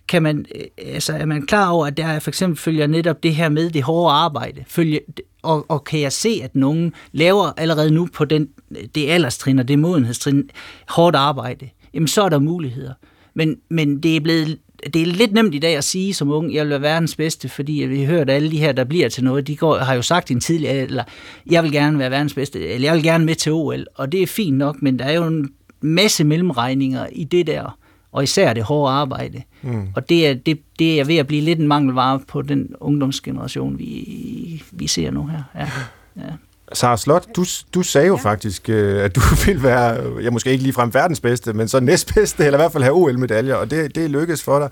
[0.08, 0.62] kan man, øh,
[0.94, 3.82] altså, er man klar over, at der for eksempel følger netop det her med det
[3.82, 5.00] hårde arbejde, følge,
[5.42, 8.48] og, og kan jeg se, at nogen laver allerede nu på den,
[8.94, 10.50] det alderstrin og det modenhedstrin
[10.88, 12.92] hårdt arbejde, jamen så er der muligheder.
[13.34, 14.58] Men, men det er blevet
[14.94, 17.48] det er lidt nemt i dag at sige som ung, jeg vil være verdens bedste,
[17.48, 19.94] fordi vi har hørt, at alle de her, der bliver til noget, de går, har
[19.94, 21.04] jo sagt i en tidligere, eller
[21.50, 24.22] jeg vil gerne være verdens bedste, eller jeg vil gerne med til OL, og det
[24.22, 25.50] er fint nok, men der er jo en
[25.80, 27.78] masse mellemregninger i det der,
[28.12, 29.42] og især det hårde arbejde.
[29.62, 29.88] Mm.
[29.96, 33.78] Og det er, det, det er ved at blive lidt en mangelvare på den ungdomsgeneration,
[33.78, 35.42] vi, vi ser nu her.
[35.54, 35.68] Ja.
[36.16, 36.32] Ja.
[36.72, 37.44] Sara Slot, du,
[37.74, 38.22] du sagde jo ja.
[38.22, 42.44] faktisk, øh, at du ville være, ja, måske ikke ligefrem verdens bedste, men så næstbedste,
[42.44, 44.68] eller i hvert fald have OL-medaljer, og det, det lykkedes for dig.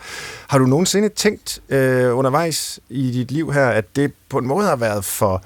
[0.49, 4.67] Har du nogensinde tænkt øh, undervejs i dit liv her, at det på en måde
[4.67, 5.43] har været for...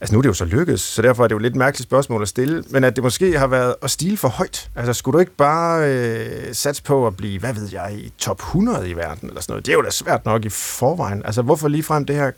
[0.00, 2.22] Altså nu er det jo så lykkedes, så derfor er det jo lidt mærkeligt spørgsmål
[2.22, 4.70] at stille, men at det måske har været at stile for højt.
[4.76, 8.38] Altså skulle du ikke bare øh, satse på at blive, hvad ved jeg, i top
[8.38, 9.66] 100 i verden eller sådan noget?
[9.66, 11.22] Det er jo da svært nok i forvejen.
[11.24, 12.30] Altså hvorfor ligefrem det her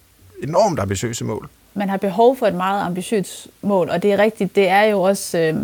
[0.43, 1.49] enormt ambitiøse mål?
[1.75, 5.03] man har behov for et meget ambitiøst mål, og det er rigtigt, det er jo
[5.03, 5.55] også øh,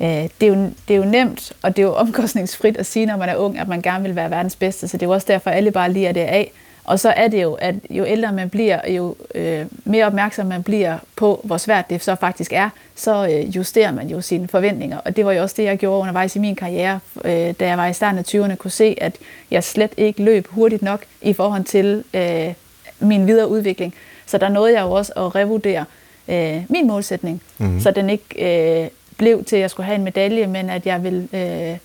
[0.00, 3.06] øh, det, er jo, det er jo nemt, og det er jo omkostningsfrit at sige,
[3.06, 5.12] når man er ung, at man gerne vil være verdens bedste, så det er jo
[5.12, 6.52] også derfor, at alle bare liger det af.
[6.84, 10.62] Og så er det jo, at jo ældre man bliver, jo øh, mere opmærksom man
[10.62, 14.98] bliver på, hvor svært det så faktisk er, så øh, justerer man jo sine forventninger.
[14.98, 17.78] Og det var jo også det, jeg gjorde undervejs i min karriere, øh, da jeg
[17.78, 19.16] var i starten af 20'erne, kunne se, at
[19.50, 22.54] jeg slet ikke løb hurtigt nok i forhold til øh,
[23.00, 23.94] min videre udvikling.
[24.26, 25.84] Så der nåede jeg jo også at revurdere
[26.28, 27.80] øh, min målsætning, mm-hmm.
[27.80, 31.04] så den ikke øh, blev til, at jeg skulle have en medalje, men at jeg
[31.04, 31.78] vil øh,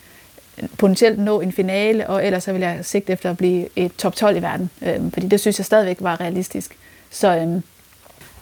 [0.78, 4.16] potentielt nå en finale, og ellers så vil jeg sigte efter at blive et top
[4.16, 6.78] 12 i verden, øh, fordi det synes jeg stadigvæk var realistisk.
[7.10, 7.62] Så, øh,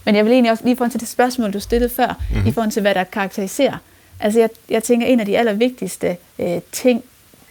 [0.06, 2.48] men jeg vil egentlig også lige forhold til det spørgsmål, du stillede før, mm-hmm.
[2.48, 3.78] i forhold til, hvad der karakteriserer.
[4.20, 7.04] Altså jeg, jeg tænker, en af de allervigtigste øh, ting,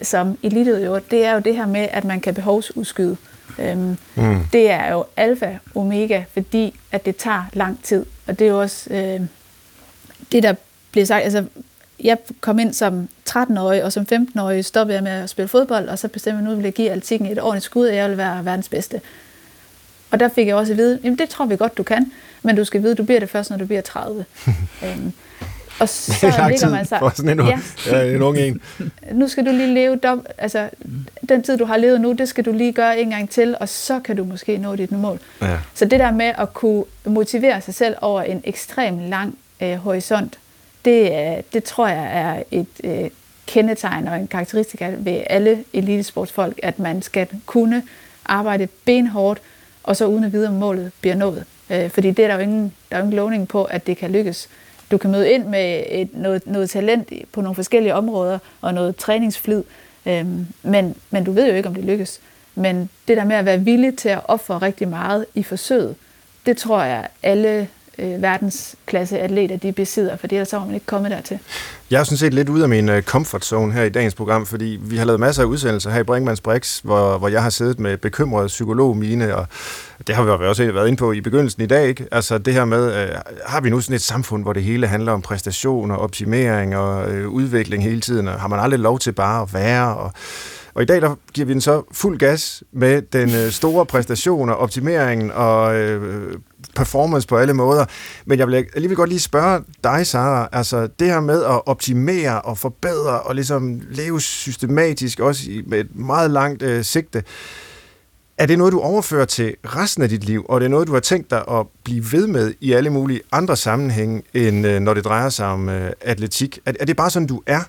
[0.03, 3.17] som eliteudøver, det er jo det her med, at man kan behovsudskyde.
[3.59, 4.41] Øhm, mm.
[4.53, 8.07] Det er jo alfa omega, fordi at det tager lang tid.
[8.27, 9.21] Og det er jo også øh,
[10.33, 10.55] det, der
[10.91, 11.25] bliver sagt.
[11.25, 11.45] Altså,
[12.03, 15.99] jeg kom ind som 13-årig, og som 15-årig stoppede jeg med at spille fodbold, og
[15.99, 18.17] så bestemte jeg, at nu ville jeg give altikken et ordentligt skud, og jeg vil
[18.19, 19.01] være verdens bedste.
[20.11, 22.57] Og der fik jeg også at vide, jamen det tror vi godt, du kan, men
[22.57, 24.25] du skal vide, du bliver det først, når du bliver 30.
[24.85, 25.13] øhm,
[25.81, 26.99] Og så Det er ligger man sig...
[26.99, 27.59] for sådan en, Ja.
[27.87, 28.15] ja.
[28.15, 28.61] en ung en.
[29.21, 30.69] nu skal du lige leve dom, altså
[31.29, 33.69] den tid, du har levet nu, det skal du lige gøre en gang til, og
[33.69, 35.19] så kan du måske nå dit mål.
[35.43, 35.59] Ja.
[35.75, 40.39] Så det der med at kunne motivere sig selv over en ekstrem lang øh, horisont,
[40.85, 43.11] det, øh, det tror jeg er et øh,
[43.47, 47.83] kendetegn og en karakteristik ved alle elitesportsfolk, at man skal kunne
[48.27, 49.41] arbejde benhårdt,
[49.83, 51.45] og så uden at vide, om målet bliver nået.
[51.71, 53.97] Øh, fordi det er der jo ingen, der er jo ingen lovning på, at det
[53.97, 54.49] kan lykkes.
[54.91, 58.97] Du kan møde ind med et, noget, noget talent på nogle forskellige områder, og noget
[58.97, 59.63] træningsflid,
[60.07, 60.27] øh,
[60.63, 62.21] men, men du ved jo ikke, om det lykkes.
[62.55, 65.97] Men det der med at være villig til at ofre rigtig meget i forsøget,
[66.47, 67.69] det tror jeg, alle
[67.99, 71.39] øh, verdensklasse atleter, de besidder, for ellers så var man ikke kommet dertil.
[71.91, 74.47] Jeg er sådan set lidt ud af min øh, comfort zone her i dagens program,
[74.47, 77.51] fordi vi har lavet masser af udsendelser her i Brinkmanns Brix, hvor, hvor jeg har
[77.51, 79.47] siddet med bekymret psykolog mine, og
[80.07, 82.07] det har vi også været inde på i begyndelsen i dag, ikke?
[82.13, 83.09] Altså det her med, øh,
[83.47, 87.11] har vi nu sådan et samfund, hvor det hele handler om præstation og optimering og
[87.11, 90.13] øh, udvikling hele tiden, og har man aldrig lov til bare at være, og
[90.75, 94.49] og i dag der giver vi den så fuld gas med den øh, store præstation
[94.49, 96.35] og optimeringen og øh,
[96.77, 97.85] performance på alle måder.
[98.25, 102.41] Men jeg vil alligevel godt lige spørge dig, Sara, altså det her med at optimere
[102.41, 107.23] og forbedre og ligesom leve systematisk, også i, med et meget langt øh, sigte,
[108.39, 110.93] er det noget, du overfører til resten af dit liv, og er det noget, du
[110.93, 114.95] har tænkt dig at blive ved med i alle mulige andre sammenhænge, end øh, når
[114.95, 116.59] det drejer sig om øh, atletik?
[116.67, 117.61] Er, er det bare sådan, du er?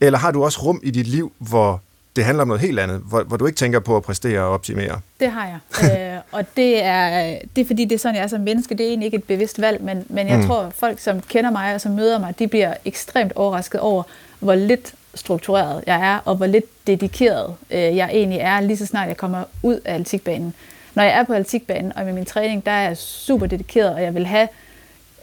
[0.00, 1.82] Eller har du også rum i dit liv, hvor
[2.16, 4.48] det handler om noget helt andet, hvor, hvor du ikke tænker på at præstere og
[4.50, 5.00] optimere?
[5.20, 5.58] Det har jeg.
[6.14, 8.74] øh, og det er, det er fordi, det er sådan, jeg er som menneske.
[8.74, 10.46] Det er egentlig ikke et bevidst valg, men, men jeg Mm.
[10.46, 14.02] tror, folk, som kender mig og som møder mig, de bliver ekstremt overrasket over,
[14.38, 18.86] hvor lidt struktureret jeg er, og hvor lidt dedikeret øh, jeg egentlig er, lige så
[18.86, 20.54] snart jeg kommer ud af atletikbanen.
[20.94, 24.02] Når jeg er på atletikbanen og med min træning, der er jeg super dedikeret, og
[24.02, 24.48] jeg vil have,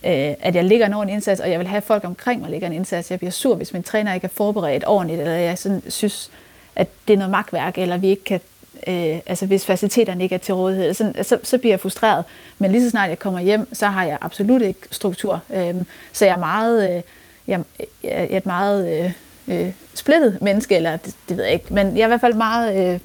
[0.06, 2.68] øh, at jeg ligger en ordentlig indsats, og jeg vil have folk omkring mig ligger
[2.68, 3.12] en indsats.
[3.12, 6.32] Jeg bliver sur, hvis min træner ikke er forberedt ordentligt, eller jeg sådan synes,
[6.78, 8.40] at det er noget magtværk, eller vi ikke kan,
[8.88, 12.26] øh, altså hvis faciliteterne ikke er til rådighed, så, så, så bliver jeg frustreret.
[12.60, 15.42] Men lige så snart jeg kommer hjem, så har jeg absolut ikke struktur.
[15.54, 15.76] Øh,
[16.14, 17.02] så jeg er meget, øh,
[17.48, 17.64] jeg,
[18.04, 19.12] jeg er et meget øh,
[19.48, 22.34] øh, splittet menneske, eller det, det ved jeg ikke, men jeg er i hvert fald
[22.34, 23.00] meget, øh,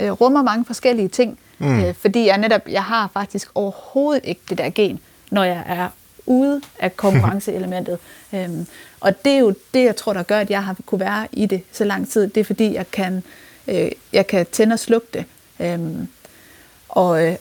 [0.00, 1.80] øh, rummer mange forskellige ting, mm.
[1.80, 5.00] øh, fordi jeg netop, jeg har faktisk overhovedet ikke det der gen,
[5.30, 5.88] når jeg er
[6.28, 7.98] ude af konkurrenceelementet.
[8.34, 8.66] øhm,
[9.00, 11.46] og det er jo det, jeg tror, der gør, at jeg har kunne være i
[11.46, 12.28] det så lang tid.
[12.28, 13.22] Det er fordi, jeg kan,
[13.68, 15.24] øh, jeg kan tænde og slukke det.
[15.60, 16.08] Øhm,
[16.88, 17.36] og, øh,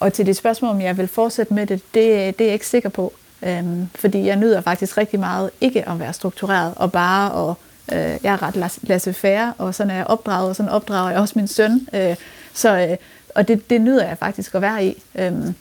[0.00, 2.66] og til det spørgsmål, om jeg vil fortsætte med det, det, det er jeg ikke
[2.66, 3.12] sikker på.
[3.42, 7.56] Øhm, fordi jeg nyder faktisk rigtig meget ikke at være struktureret, og bare at
[7.96, 11.34] øh, jeg er ret laissez-faire, og sådan er jeg opdraget, og sådan opdrager jeg også
[11.36, 11.88] min søn.
[11.92, 12.16] Øh,
[12.54, 12.96] så, øh,
[13.34, 15.02] og det, det nyder jeg faktisk at være i.
[15.14, 15.54] Øhm,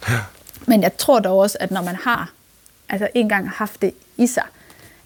[0.67, 2.31] men jeg tror dog også, at når man har
[2.93, 4.43] altså en gang haft det i sig,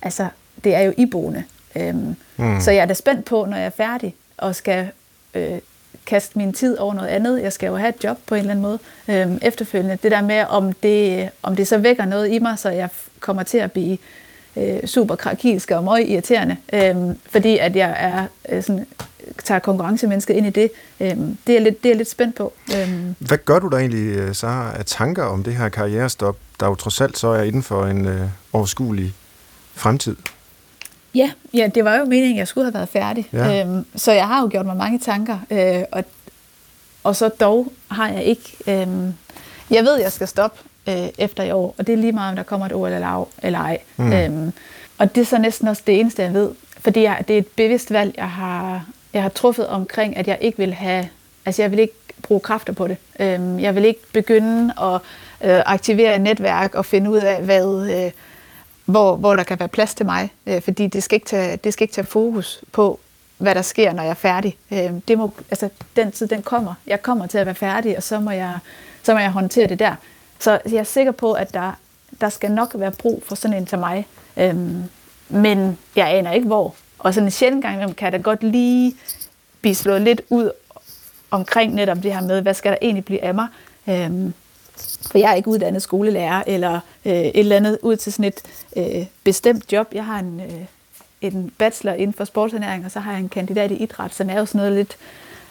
[0.02, 0.28] altså
[0.64, 1.44] det er jo iboende.
[1.76, 2.62] Øhm, mm.
[2.62, 4.90] Så jeg er da spændt på, når jeg er færdig og skal
[5.34, 5.60] øh,
[6.06, 7.42] kaste min tid over noget andet.
[7.42, 9.98] Jeg skal jo have et job på en eller anden måde øhm, efterfølgende.
[10.04, 13.44] Det der med, om det, om det så vækker noget i mig, så jeg kommer
[13.44, 13.98] til at blive
[14.56, 18.86] øh, super krakilsk og meget irriterende, øhm, fordi at jeg er øh, sådan,
[19.44, 20.72] tager konkurrencemennesket ind i det.
[21.00, 22.54] Øhm, det, er lidt, det er jeg lidt spændt på.
[22.78, 26.76] Øhm, Hvad gør du der egentlig, Sara, af tanker om det her karrierestop, der jo
[26.76, 28.22] trods alt så er inden for en øh,
[28.54, 29.14] overskuelig
[29.74, 30.16] fremtid?
[31.16, 33.30] Ja, ja, det var jo meningen, at jeg skulle have været færdig.
[33.34, 33.66] Ja.
[33.66, 36.04] Øhm, så jeg har jo gjort mig mange tanker, øh, og,
[37.04, 38.58] og så dog har jeg ikke...
[38.68, 38.88] Øh,
[39.72, 40.60] jeg ved, at jeg skal stoppe
[40.90, 43.28] øh, efter i år, og det er lige meget, om der kommer et OL eller,
[43.44, 43.78] eller ej.
[43.98, 44.14] Mm.
[44.14, 44.54] Øhm,
[44.98, 46.52] og det er så næsten også det eneste, jeg ved.
[46.80, 48.86] Fordi jeg, det er et bevidst valg, jeg har,
[49.18, 51.08] jeg har truffet omkring, at jeg ikke vil have...
[51.46, 52.98] Altså, jeg vil ikke bruge kræfter på det.
[53.20, 55.02] Øhm, jeg vil ikke begynde at
[55.50, 57.90] øh, aktivere et netværk og finde ud af, hvad...
[58.06, 58.12] Øh,
[58.86, 61.74] hvor, hvor der kan være plads til mig, øh, fordi det skal, ikke tage, det
[61.74, 63.00] skal ikke tage fokus på,
[63.38, 64.58] hvad der sker, når jeg er færdig.
[64.72, 66.74] Øh, det må, altså, den tid, den kommer.
[66.88, 68.60] Jeg kommer til at være færdig, og så må jeg,
[69.04, 69.96] så må jeg håndtere det der.
[70.40, 71.72] Så jeg er sikker på, at der,
[72.22, 74.08] der skal nok være brug for sådan en til mig.
[74.38, 74.56] Øh,
[75.30, 76.76] men jeg aner ikke, hvor.
[77.00, 78.96] Og sådan en sjældent gang kan der godt lige
[79.62, 80.52] blive slået lidt ud
[81.32, 83.48] omkring netop det her med, hvad skal der egentlig blive af mig.
[83.88, 84.34] Øhm,
[85.12, 88.42] for jeg er ikke uddannet skolelærer eller øh, et eller andet ud til sådan et
[88.78, 89.88] øh, bestemt job.
[89.94, 90.66] Jeg har en, øh,
[91.22, 94.40] en bachelor inden for sportsernæring, og så har jeg en kandidat i idræt, som er
[94.40, 94.98] jo sådan noget lidt,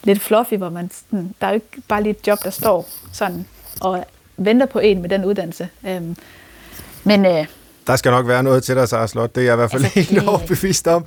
[0.04, 2.88] lidt fluffy, hvor man sådan, der er jo ikke bare lige et job, der står
[3.12, 3.46] sådan
[3.80, 4.04] og
[4.36, 5.68] venter på en med den uddannelse.
[5.86, 6.16] Øhm,
[7.04, 7.46] men øh,
[7.86, 9.34] der skal nok være noget til dig, Sara Slot.
[9.34, 11.04] Det er jeg i hvert fald Altså, helt det- overbevist om.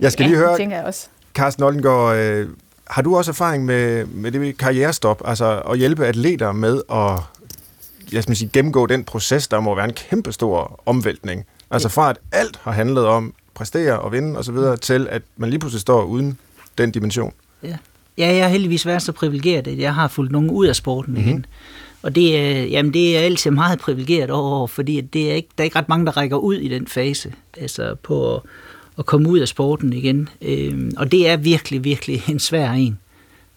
[0.00, 1.06] Jeg skal ja, lige høre, tænker jeg også.
[1.34, 2.48] Carsten Oldengård, øh,
[2.86, 7.20] har du også erfaring med, med det med karrierestop, altså at hjælpe atleter med at
[8.12, 11.44] jeg skal sige, gennemgå den proces, der må være en kæmpestor omvæltning.
[11.70, 15.58] Altså fra at alt har handlet om præstere og vinde osv., til at man lige
[15.60, 16.38] pludselig står uden
[16.78, 17.32] den dimension.
[17.62, 17.76] Ja,
[18.18, 21.14] ja jeg har heldigvis været så privilegeret, at jeg har fulgt nogen ud af sporten
[21.14, 21.28] mm-hmm.
[21.28, 21.46] igen.
[22.02, 22.30] Og det
[22.70, 25.78] jamen det er jeg altid meget privilegeret over, fordi det er ikke, der er ikke
[25.78, 28.42] ret mange, der rækker ud i den fase, altså på at,
[28.98, 30.28] at komme ud af sporten igen.
[30.42, 32.98] Øhm, og det er virkelig, virkelig en svær en,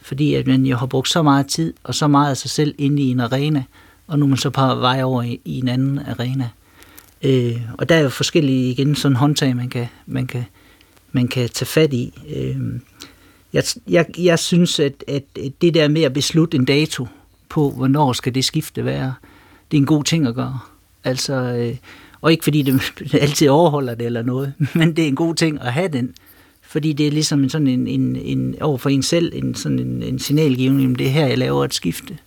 [0.02, 2.76] fordi at man jo har brugt så meget tid og så meget af sig selv
[2.78, 3.64] inde i en arena,
[4.08, 6.50] og nu er man så på vej over i, i en anden arena.
[7.24, 10.46] Øh, og der er jo forskellige igen sådan håndtag, man kan, man kan,
[11.12, 12.14] man kan tage fat i.
[12.36, 12.58] Øh,
[13.54, 15.24] jeg, jeg, jeg synes, at, at
[15.62, 17.08] det der med at beslutte en dato
[17.56, 19.14] på, hvornår skal det skifte være,
[19.72, 20.60] det er en god ting at gøre.
[21.04, 21.76] Altså, øh,
[22.22, 22.82] og ikke fordi det
[23.22, 26.14] altid overholder det eller noget, men det er en god ting at have den.
[26.62, 29.80] Fordi det er ligesom en sådan en, en, en over for en selv, en, sådan
[29.80, 32.18] en, en signalgivning, det er her, jeg laver et skifte.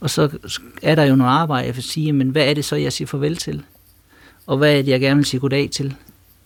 [0.00, 0.38] Og så
[0.82, 3.08] er der jo noget arbejde, jeg vil sige, men hvad er det så, jeg siger
[3.08, 3.62] farvel til?
[4.46, 5.94] Og hvad er det, jeg gerne vil sige goddag til?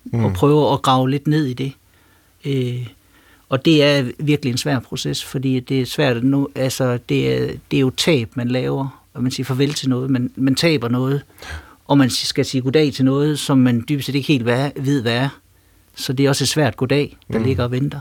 [0.05, 0.25] Mm.
[0.25, 1.73] Og prøve at grave lidt ned i det.
[2.45, 2.87] Øh,
[3.51, 7.53] og det er virkelig en svær proces, fordi det er svært nu, altså det er,
[7.71, 10.89] det er jo tab, man laver, og man siger farvel til noget, men man taber
[10.89, 11.23] noget,
[11.85, 14.47] og man skal sige goddag til noget, som man dybest set ikke helt
[14.77, 15.29] ved, hvad er.
[15.95, 17.45] Så det er også et svært goddag, der mm.
[17.45, 18.01] ligger og venter.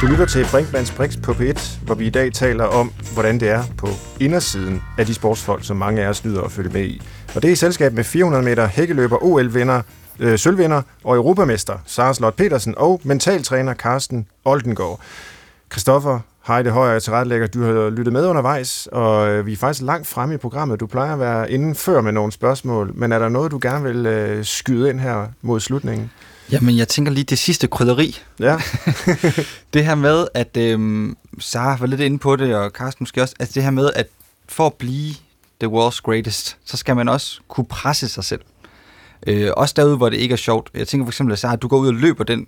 [0.00, 3.48] Du lytter til Brinkmanns Brix på P1, hvor vi i dag taler om, hvordan det
[3.48, 3.88] er på
[4.20, 7.00] indersiden af de sportsfolk, som mange af os nyder at følge med i.
[7.34, 9.82] Og det er i selskab med 400 meter hækkeløber OL-vinder,
[10.18, 15.00] øh, sølvvinder og europamester Sara Slot Petersen og mentaltræner Carsten Oldengård.
[15.72, 20.06] Christoffer Heide Højer tilrettelægger, du har lyttet med undervejs, og øh, vi er faktisk langt
[20.06, 20.80] fremme i programmet.
[20.80, 23.84] Du plejer at være inden før med nogle spørgsmål, men er der noget, du gerne
[23.84, 26.10] vil øh, skyde ind her mod slutningen?
[26.50, 28.18] Jamen, jeg tænker lige det sidste krydderi.
[28.40, 28.60] Ja.
[29.74, 33.34] det her med, at øhm, Sara var lidt inde på det, og Carsten måske også,
[33.38, 34.06] at det her med, at
[34.48, 35.14] for at blive
[35.60, 38.40] the world's greatest, så skal man også kunne presse sig selv.
[39.26, 40.70] Øh, også derude, hvor det ikke er sjovt.
[40.74, 42.46] Jeg tænker for eksempel, at Sarah, du går ud og løber den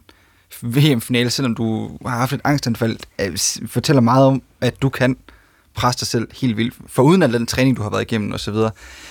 [0.62, 5.16] VM-finale, selvom du har haft et angstanfald, øh, fortæller meget om, at du kan
[5.74, 8.54] presse dig selv helt vildt, for uden al den træning, du har været igennem osv.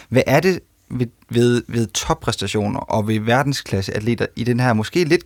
[0.10, 0.60] Hvad er det
[0.90, 5.24] ved, ved, ved toppræstationer og ved verdensklasse atleter i den her måske lidt,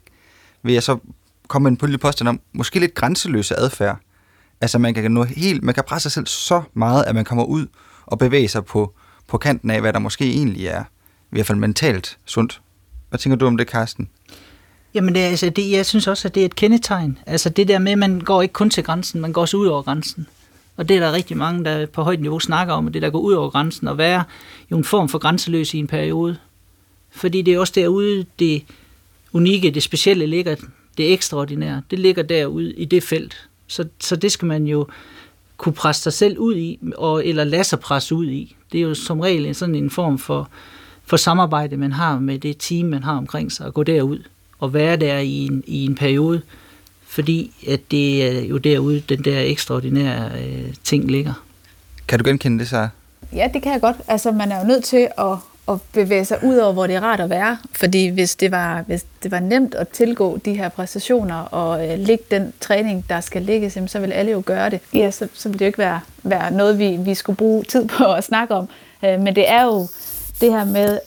[0.64, 0.98] vil jeg så
[1.48, 3.98] komme med en lille påstand om, måske lidt grænseløse adfærd.
[4.62, 7.44] Altså man kan nå helt, man kan presse sig selv så meget, at man kommer
[7.44, 7.68] ud
[8.06, 8.94] og bevæge sig på,
[9.28, 10.84] på kanten af, hvad der måske egentlig er,
[11.32, 12.62] i hvert fald mentalt sundt.
[13.10, 14.10] Hvad tænker du om det, Karsten?
[14.94, 17.18] Jamen, det, altså, det, jeg synes også, at det er et kendetegn.
[17.26, 19.68] Altså det der med, at man går ikke kun til grænsen, man går også ud
[19.68, 20.28] over grænsen.
[20.78, 23.10] Og det er der rigtig mange, der på højt niveau snakker om, at det der
[23.10, 24.24] går ud over grænsen, og være
[24.72, 26.38] jo en form for grænseløs i en periode.
[27.12, 28.64] Fordi det er også derude, det
[29.34, 30.56] unikke, det specielle ligger,
[30.98, 33.50] det ekstraordinære, det ligger derude i det felt.
[33.68, 34.88] Så, så det skal man jo
[35.58, 38.56] kunne presse sig selv ud i, og, eller lade sig presse ud i.
[38.72, 40.50] Det er jo som regel en sådan en form for,
[41.10, 44.20] for samarbejde, man har med det team, man har omkring sig, at gå derud
[44.60, 46.42] og være der i en, i en periode,
[47.08, 51.34] fordi at det er jo derude, den der ekstraordinære øh, ting ligger.
[52.08, 52.88] Kan du genkende det så?
[53.34, 53.98] Ja, det kan jeg godt.
[54.08, 55.38] Altså, man er jo nødt til at,
[55.70, 57.58] at bevæge sig ud over, hvor det er rart at være.
[57.72, 62.00] Fordi hvis det var, hvis det var nemt at tilgå de her præstationer og øh,
[62.00, 64.80] lægge den træning, der skal ligges, så vil alle jo gøre det.
[64.94, 67.88] Ja, så, så vil det jo ikke være, være noget, vi, vi skulle bruge tid
[67.88, 68.70] på at snakke om.
[69.06, 69.88] Øh, men det er jo
[70.42, 71.00] det her med,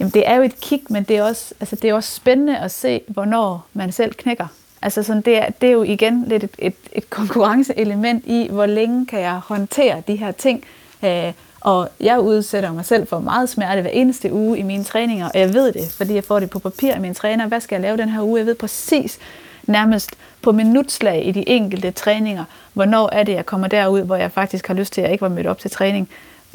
[0.00, 2.58] jamen det er jo et kick, men det er også, altså det er også spændende
[2.58, 4.46] at se, hvornår man selv knækker.
[4.82, 8.66] Altså sådan, det, er, det er jo igen lidt et, et, et konkurrenceelement i, hvor
[8.66, 10.64] længe kan jeg håndtere de her ting.
[11.04, 15.26] Øh, og jeg udsætter mig selv for meget smerte hver eneste uge i mine træninger,
[15.26, 17.46] og jeg ved det, fordi jeg får det på papir af mine træner.
[17.46, 18.38] Hvad skal jeg lave den her uge?
[18.38, 19.18] Jeg ved præcis,
[19.64, 20.10] nærmest
[20.42, 24.66] på minutslag i de enkelte træninger, hvornår er det, jeg kommer derud, hvor jeg faktisk
[24.66, 26.08] har lyst til, at jeg ikke var mødt op til træning.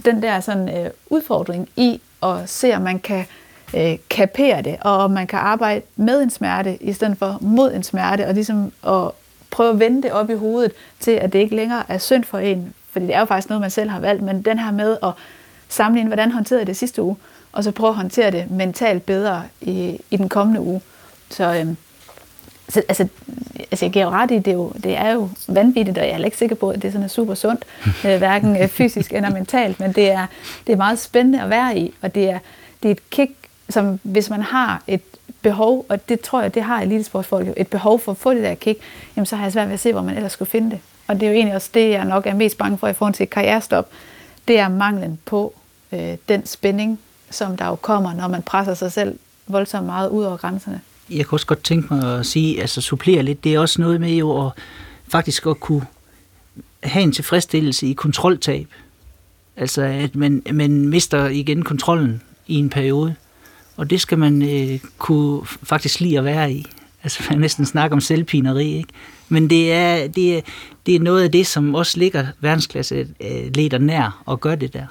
[0.06, 3.26] Den der sådan, øh, udfordring i at se, om man kan
[3.76, 7.74] øh, kapere det, og om man kan arbejde med en smerte, i stedet for mod
[7.74, 9.12] en smerte, og ligesom at
[9.52, 12.38] prøve at vende det op i hovedet til, at det ikke længere er synd for
[12.38, 14.98] en, fordi det er jo faktisk noget, man selv har valgt, men den her med
[15.04, 15.12] at
[15.70, 17.16] sammenligne, hvordan håndterede jeg det sidste uge,
[17.52, 20.82] og så prøve at håndtere det mentalt bedre i, i den kommende uge.
[21.30, 21.78] Så, øhm,
[22.70, 23.08] så altså,
[23.72, 26.22] altså, jeg giver jo ret i, det er jo, det er jo vanvittigt, og jeg
[26.22, 27.66] er ikke sikker på, at det er sådan super sundt,
[28.06, 30.28] øh, hverken øh, fysisk eller mentalt, men det er,
[30.68, 32.40] det er meget spændende at være i, og det er,
[32.84, 33.32] det er et kick,
[33.70, 35.02] som hvis man har et
[35.42, 38.44] behov, og det tror jeg, det har elitesportsfolk jo, et behov for at få det
[38.44, 38.80] der kick,
[39.16, 40.80] jamen så har jeg svært ved at se, hvor man ellers skulle finde det.
[41.08, 43.14] Og det er jo egentlig også det, jeg nok er mest bange for i forhold
[43.14, 43.90] til et karrierestop.
[44.48, 45.54] Det er manglen på
[45.92, 47.00] øh, den spænding,
[47.30, 50.82] som der jo kommer, når man presser sig selv voldsomt meget ud over grænserne.
[51.10, 54.02] Jeg kunne også godt tænke mig at sige, altså supplere lidt, det er også noget
[54.02, 54.52] med jo at
[55.08, 55.86] faktisk at kunne
[56.84, 58.68] have en tilfredsstillelse i kontroltab.
[59.58, 63.16] Altså, at man, man mister igen kontrollen i en periode.
[63.78, 66.66] Og det skal man øh, kunne faktisk lide at være i.
[67.04, 68.90] Altså, man næsten snakke om selvpineri, ikke?
[69.30, 70.42] Men det er, det, er,
[70.86, 74.74] det er noget af det, som også ligger verdensklasse øh, leder nær og gør det
[74.74, 74.86] der.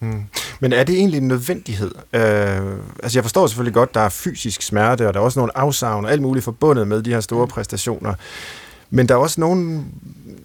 [0.00, 0.22] Mm.
[0.60, 1.90] Men er det egentlig en nødvendighed?
[2.12, 5.58] Øh, altså jeg forstår selvfølgelig godt, der er fysisk smerte, og der er også nogle
[5.58, 8.14] afsavn og alt muligt forbundet med de her store præstationer.
[8.90, 9.84] Men der er også nogle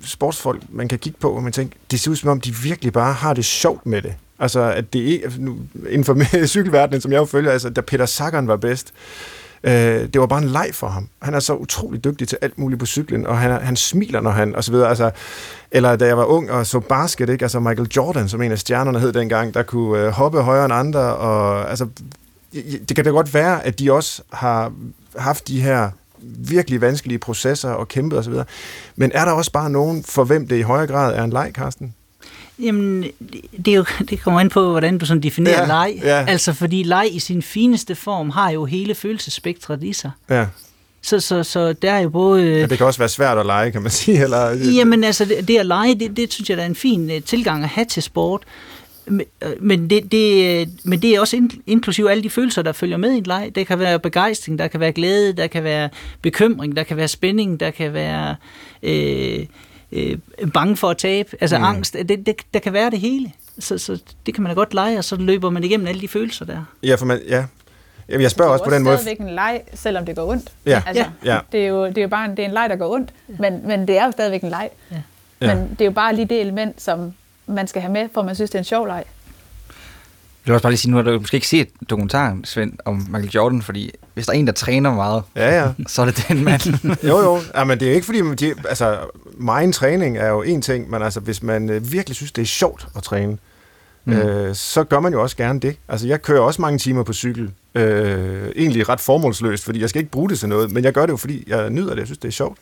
[0.03, 2.93] sportsfolk, man kan kigge på, og man tænker, det ser ud som om, de virkelig
[2.93, 4.13] bare har det sjovt med det.
[4.39, 5.57] Altså, at det ikke, nu,
[5.89, 10.07] inden for cykelverdenen, som jeg jo følger, altså, da Peter Sagan var bedst, øh, Øh,
[10.13, 11.09] det var bare en leg for ham.
[11.21, 14.31] Han er så utrolig dygtig til alt muligt på cyklen, og han, han smiler, når
[14.31, 14.89] han, og så videre.
[14.89, 15.11] Altså,
[15.71, 17.45] eller da jeg var ung og så basket, ikke?
[17.45, 20.73] Altså Michael Jordan, som en af stjernerne hed dengang, der kunne øh, hoppe højere end
[20.73, 21.87] andre, og altså,
[22.89, 24.71] det kan da godt være, at de også har
[25.17, 25.89] haft de her
[26.37, 28.33] virkelig vanskelige processer og kæmpet osv.
[28.95, 31.51] Men er der også bare nogen, for hvem det i højere grad er en leg,
[31.55, 31.95] Karsten?
[32.59, 33.05] Jamen,
[33.65, 35.99] det, er jo, det kommer ind på, hvordan du sådan definerer ja, leg.
[36.03, 36.25] Ja.
[36.27, 40.11] Altså, fordi leg i sin fineste form har jo hele følelsesspektret i sig.
[40.29, 40.45] Ja.
[41.01, 42.43] Så, så, så der er jo både...
[42.43, 44.23] Ja, det kan også være svært at lege, kan man sige.
[44.23, 44.51] Eller...
[44.51, 47.23] Jamen altså, det, det at lege, det, det synes jeg, der er en fin uh,
[47.25, 48.43] tilgang at have til sport.
[49.07, 52.71] Men, øh, men, det, det, men det er også in, inklusive alle de følelser, der
[52.71, 53.51] følger med i en leg.
[53.55, 55.89] Det kan være begejstring, der kan være glæde, der kan være
[56.21, 58.35] bekymring, der kan være spænding, der kan være
[58.83, 59.45] øh,
[59.91, 60.17] øh,
[60.53, 61.63] bange for at tabe, altså mm.
[61.63, 61.93] angst.
[61.93, 63.31] Det, det, der kan være det hele.
[63.59, 66.07] Så, så det kan man da godt lege, og så løber man igennem alle de
[66.07, 66.63] følelser der.
[66.83, 67.45] Ja, for man, ja,
[68.09, 68.93] Jamen, jeg spørger også på den måde.
[68.93, 70.51] Det er stadigvæk en leg, selvom det går ondt.
[70.65, 70.81] Ja.
[70.85, 71.39] Altså, ja.
[71.51, 73.09] Det, er jo, det er jo bare en, det er en leg, der går ondt,
[73.27, 74.69] men, men det er jo stadigvæk en leg.
[74.91, 74.97] Ja.
[75.39, 77.13] Men det er jo bare lige det element, som
[77.47, 79.03] man skal have med, for man synes, det er en sjov leg.
[80.45, 82.95] Jeg vil også bare lige sige, nu har du måske ikke set dokumentaren, Svend, om
[83.09, 85.71] Michael Jordan, fordi hvis der er en, der træner meget, ja, ja.
[85.87, 86.61] så er det den mand.
[87.09, 87.39] jo, jo.
[87.55, 88.97] Ja, men det er ikke fordi, de, altså,
[89.37, 92.45] meget træning er jo en ting, men altså, hvis man øh, virkelig synes, det er
[92.45, 93.37] sjovt at træne,
[94.05, 94.13] mm.
[94.13, 95.77] øh, så gør man jo også gerne det.
[95.87, 99.99] Altså, jeg kører også mange timer på cykel, øh, egentlig ret formålsløst, fordi jeg skal
[99.99, 102.07] ikke bruge det til noget, men jeg gør det jo, fordi jeg nyder det, jeg
[102.07, 102.57] synes, det er sjovt.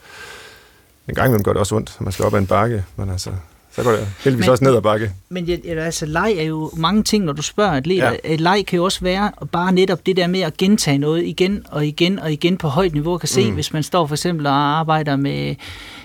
[1.07, 3.31] En gang imellem gør det også ondt, man skal op ad en bakke, men altså,
[3.75, 5.11] så går det heldigvis men, også ned ad bakke.
[5.29, 8.11] Men altså, leg er jo mange ting, når du spørger atleter.
[8.11, 8.33] Ja.
[8.33, 11.65] Et leg kan jo også være bare netop det der med at gentage noget igen
[11.71, 13.17] og igen og igen på højt niveau.
[13.17, 13.53] Kan se, mm.
[13.53, 15.55] hvis man står for eksempel og arbejder med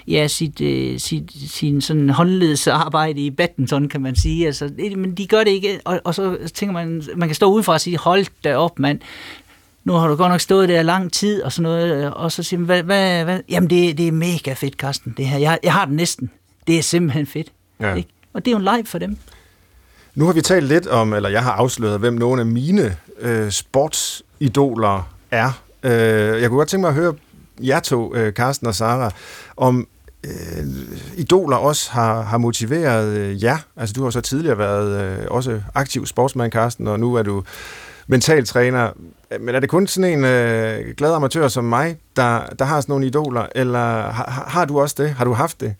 [0.06, 4.46] ja, sit, uh, sit, sin sådan håndledsarbejde i badminton, kan man sige.
[4.46, 7.72] Altså, men de gør det ikke, og, og så tænker man, man kan stå udenfor
[7.72, 9.00] og sige, hold da op, mand
[9.84, 12.60] nu har du godt nok stået der lang tid og sådan noget, og så siger
[12.60, 13.40] man, hvad, hvad, hvad?
[13.48, 15.38] jamen det, det er mega fedt, Karsten, det her.
[15.38, 16.30] Jeg, jeg har det næsten.
[16.66, 17.52] Det er simpelthen fedt.
[17.80, 17.94] Ja.
[17.94, 18.08] Ikke?
[18.32, 19.16] Og det er jo en leg for dem.
[20.14, 23.50] Nu har vi talt lidt om, eller jeg har afsløret, hvem nogle af mine øh,
[23.50, 25.62] sportsidoler er.
[25.82, 25.92] Øh,
[26.42, 27.14] jeg kunne godt tænke mig at høre
[27.62, 29.10] jer to, øh, Carsten og Sara,
[29.56, 29.88] om
[30.24, 30.66] øh,
[31.16, 33.58] idoler også har, har motiveret øh, jer.
[33.76, 37.42] Altså du har så tidligere været øh, også aktiv sportsmand, Carsten, og nu er du
[38.06, 38.90] mentaltræner.
[39.40, 42.92] Men er det kun sådan en øh, glad amatør som mig, der, der har sådan
[42.92, 45.10] nogle idoler, eller har, har du også det?
[45.10, 45.74] Har du haft det?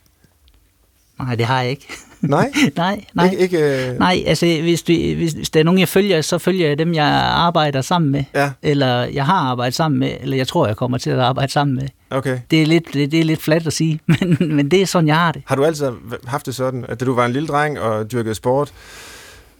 [1.18, 1.86] Nej, det har jeg ikke.
[2.22, 2.52] Nej?
[2.76, 3.30] nej, nej.
[3.30, 3.98] Ikke, ikke, uh...
[3.98, 6.94] Nej, altså hvis, du, hvis, hvis der er nogen, jeg følger, så følger jeg dem,
[6.94, 8.24] jeg arbejder sammen med.
[8.34, 8.50] Ja.
[8.62, 11.76] Eller jeg har arbejdet sammen med, eller jeg tror, jeg kommer til at arbejde sammen
[11.76, 11.88] med.
[12.10, 12.40] Okay.
[12.50, 15.08] Det er lidt, det, det er lidt flat at sige, men, men det er sådan,
[15.08, 15.42] jeg har det.
[15.46, 15.90] Har du altid
[16.26, 18.72] haft det sådan, at da du var en lille dreng og dyrkede sport,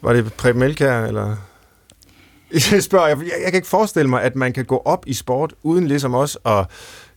[0.03, 1.37] var det Preben Melkær, eller...
[2.73, 5.55] Jeg spørger, jeg, jeg kan ikke forestille mig, at man kan gå op i sport,
[5.63, 6.67] uden ligesom også at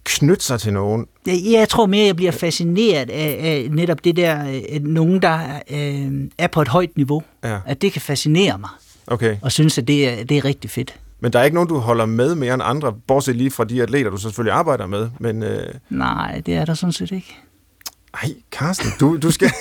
[0.04, 1.06] knytte sig til nogen?
[1.28, 5.40] Jeg tror mere, jeg bliver fascineret af, af netop det der, at nogen, der
[5.70, 7.60] øh, er på et højt niveau, ja.
[7.66, 8.70] at det kan fascinere mig.
[9.08, 9.38] Okay.
[9.42, 11.00] Og synes, at det er, det er rigtig fedt.
[11.20, 13.82] Men der er ikke nogen, du holder med mere end andre, bortset lige fra de
[13.82, 15.10] atleter, du så selvfølgelig arbejder med.
[15.20, 15.74] Men, øh...
[15.90, 17.38] Nej, det er der sådan set ikke.
[18.14, 19.52] Ej, Carsten, du, du skal...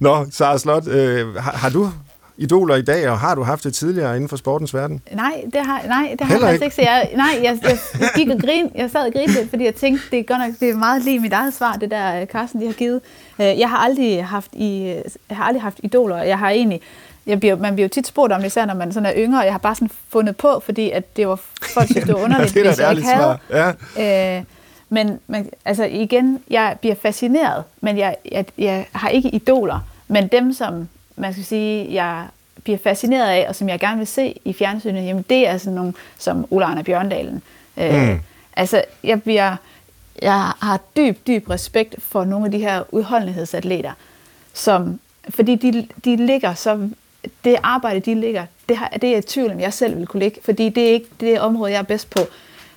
[0.00, 1.90] Nå, Sara Slot, øh, har, har du
[2.38, 5.02] idoler i dag, og har du haft det tidligere inden for sportens verden?
[5.12, 6.74] Nej, det har, nej, det har jeg faktisk ikke.
[6.74, 9.74] Så jeg, nej, jeg, jeg, jeg, gik og grin, jeg sad og grinede, fordi jeg
[9.74, 12.26] tænkte, det er godt nok det er meget lige mit eget svar, det der øh,
[12.26, 13.00] Carsten de har givet.
[13.40, 14.84] Øh, jeg har aldrig haft, i,
[15.28, 16.22] jeg har aldrig haft idoler.
[16.22, 16.80] Jeg har egentlig,
[17.26, 19.40] jeg bliver, man bliver jo tit spurgt om det, især når man sådan er yngre,
[19.40, 21.40] og jeg har bare sådan fundet på, fordi at det var,
[21.74, 23.38] folk synes, det var underligt, ja, det er hvis jeg ikke havde.
[23.96, 24.38] Ja.
[24.38, 24.44] Øh,
[24.88, 29.80] men, men altså igen, jeg bliver fascineret, men jeg, jeg, jeg har ikke idoler.
[30.08, 32.26] Men dem, som man skal sige, jeg
[32.62, 35.74] bliver fascineret af, og som jeg gerne vil se i fjernsynet, jamen det er sådan
[35.74, 37.42] nogle som Ola Arne Bjørndalen.
[37.76, 38.20] Øh, mm.
[38.56, 39.56] Altså, jeg bliver,
[40.22, 43.92] jeg har dyb, dyb respekt for nogle af de her udholdenhedsatleter,
[44.52, 46.88] som, fordi de, de ligger så,
[47.44, 50.06] det arbejde, de ligger, det, har, det er jeg i tvivl om, jeg selv vil
[50.06, 52.20] kunne ligge, fordi det er ikke det område, jeg er bedst på.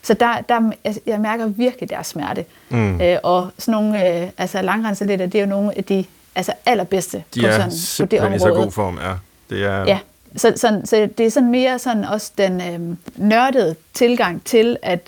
[0.01, 0.71] Så der, der,
[1.05, 2.45] jeg mærker virkelig deres smerte.
[2.69, 3.01] Mm.
[3.01, 6.05] Øh, og sådan nogle, øh, altså langrendsatleter, det er jo nogle af de
[6.39, 8.63] altså allerbedste De på, er sådan, på det simpelthen i så område.
[8.63, 9.13] god form, ja.
[9.49, 9.99] Det er, Ja,
[10.35, 14.99] så, så, så det er sådan mere sådan også den øhm, nørdede tilgang til, at,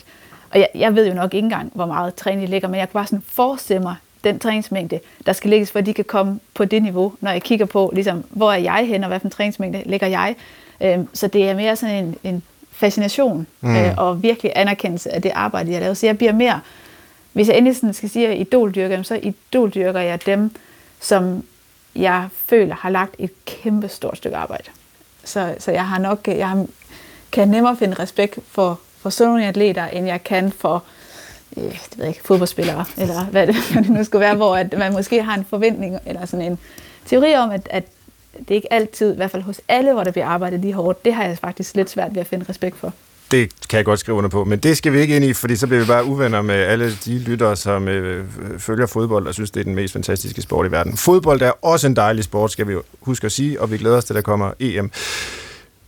[0.51, 2.93] og jeg, jeg ved jo nok ikke engang, hvor meget træning ligger, men jeg kan
[2.93, 6.65] bare sådan forestille mig den træningsmængde, der skal lægges, for at de kan komme på
[6.65, 9.31] det niveau, når jeg kigger på, ligesom, hvor er jeg hen, og hvad for en
[9.31, 10.35] træningsmængde ligger jeg.
[10.81, 13.75] Øhm, så det er mere sådan en, en fascination mm.
[13.75, 15.93] øh, og virkelig anerkendelse af det arbejde, jeg laver.
[15.93, 16.59] Så jeg bliver mere,
[17.33, 20.51] hvis jeg endelig sådan skal sige, at idoldyrker så idoldyrker jeg dem,
[21.01, 21.43] som
[21.95, 24.63] jeg føler har lagt et kæmpe stort stykke arbejde.
[25.23, 26.65] Så, så jeg har nok, øh, jeg
[27.31, 30.83] kan nemmere finde respekt for, for sådan nogle atleter, end jeg kan for
[31.57, 34.55] øh, det ved jeg ikke, fodboldspillere, eller hvad det, hvad det nu skulle være, hvor
[34.55, 36.59] at man måske har en forventning, eller sådan en
[37.05, 37.83] teori om, at, at
[38.39, 41.05] det er ikke altid, i hvert fald hos alle, hvor der bliver arbejdet lige hårdt,
[41.05, 42.93] det har jeg faktisk lidt svært ved at finde respekt for.
[43.31, 45.55] Det kan jeg godt skrive under på, men det skal vi ikke ind i, fordi
[45.55, 48.25] så bliver vi bare uvenner med alle de lyttere, som øh,
[48.57, 50.97] følger fodbold og synes, det er den mest fantastiske sport i verden.
[50.97, 54.05] Fodbold er også en dejlig sport, skal vi huske at sige, og vi glæder os
[54.05, 54.91] til, at der kommer EM.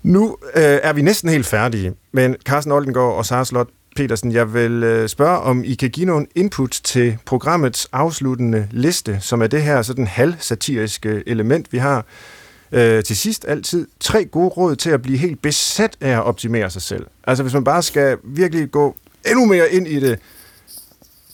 [0.03, 4.53] Nu øh, er vi næsten helt færdige, men Carsten Oldengård og Sara Slot Petersen, jeg
[4.53, 9.47] vil øh, spørge, om I kan give nogle input til programmets afsluttende liste, som er
[9.47, 12.05] det her sådan halvsatiriske element, vi har.
[12.73, 16.69] Øh, til sidst altid tre gode råd til at blive helt besat af at optimere
[16.69, 17.05] sig selv.
[17.27, 18.95] Altså hvis man bare skal virkelig gå
[19.25, 20.19] endnu mere ind i det,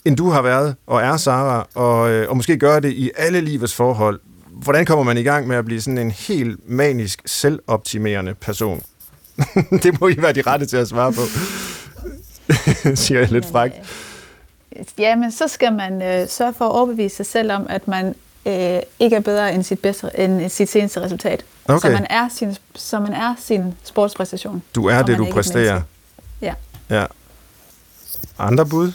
[0.04, 3.40] end du har været og er, Sara, og, øh, og måske gøre det i alle
[3.40, 4.20] livets forhold.
[4.50, 8.82] Hvordan kommer man i gang med at blive sådan en helt manisk, selvoptimerende person?
[9.82, 11.22] det må I være de rette til at svare på,
[13.02, 13.74] siger jeg lidt frækt.
[14.76, 18.14] Øh, jamen, så skal man øh, sørge for at overbevise sig selv om, at man
[18.46, 21.44] øh, ikke er bedre end sit, bedste, end sit seneste resultat.
[21.68, 21.88] Okay.
[21.88, 24.62] Så, man er sin, så man er sin sportspræstation.
[24.74, 25.80] Du er det, du er præsterer.
[26.42, 26.52] Ja.
[26.90, 27.04] Ja.
[28.38, 28.92] Andre bud?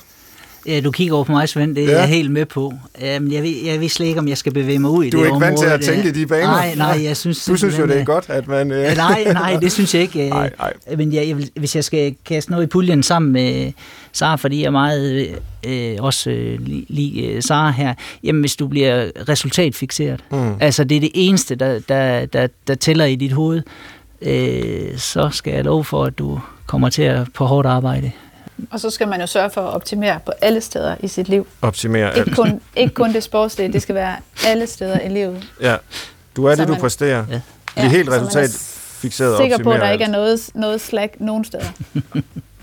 [0.67, 1.99] Ja, du kigger over på mig, Svend, det er Ja.
[1.99, 2.65] jeg helt med på.
[2.67, 5.17] Um, jeg, ved, jeg ved slet ikke, om jeg skal bevæge mig ud i Du
[5.17, 6.47] det er ikke vant til område at tænke i de baner?
[6.47, 8.71] Nej, nej, jeg synes Du synes jo, det er at- godt, at man...
[8.71, 8.81] Øh...
[8.83, 10.29] Ja, nej, nej, det synes jeg ikke.
[10.29, 10.73] Nej, nej.
[10.97, 13.71] Men jeg, hvis jeg skal kaste noget i puljen sammen med
[14.15, 15.29] Sara, fordi jeg er meget
[15.67, 17.93] øh, også øh, lige li, øh, Sara her,
[18.23, 20.55] jamen hvis du bliver resultatfixeret, Mm.
[20.59, 23.61] altså det er det eneste, der, der, der, der tæller i dit hoved,
[24.21, 28.11] øh, så skal jeg love for, at du kommer til at på hårdt arbejde.
[28.71, 31.47] Og så skal man jo sørge for at optimere på alle steder i sit liv.
[31.61, 32.17] Optimere alt.
[32.27, 34.15] Ikke kun, ikke kun det sportslige, det skal være
[34.47, 35.43] alle steder i livet.
[35.61, 35.75] Ja.
[36.35, 37.25] Du er Så det, du man- præsterer.
[37.31, 37.41] Ja.
[37.75, 40.11] Bliv helt så man er resultatfixeret og Sikker på, at der optimere ikke er alt.
[40.11, 41.65] noget, noget slack nogen steder.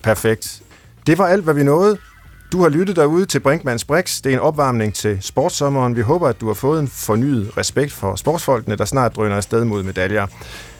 [0.03, 0.63] Perfekt.
[1.07, 1.99] Det var alt, hvad vi nåede.
[2.53, 4.23] Du har lyttet derude til Brinkmanns Brix.
[4.23, 5.97] Det er en opvarmning til sportssommeren.
[5.97, 9.65] Vi håber, at du har fået en fornyet respekt for sportsfolkene, der snart drøner afsted
[9.65, 10.27] mod medaljer.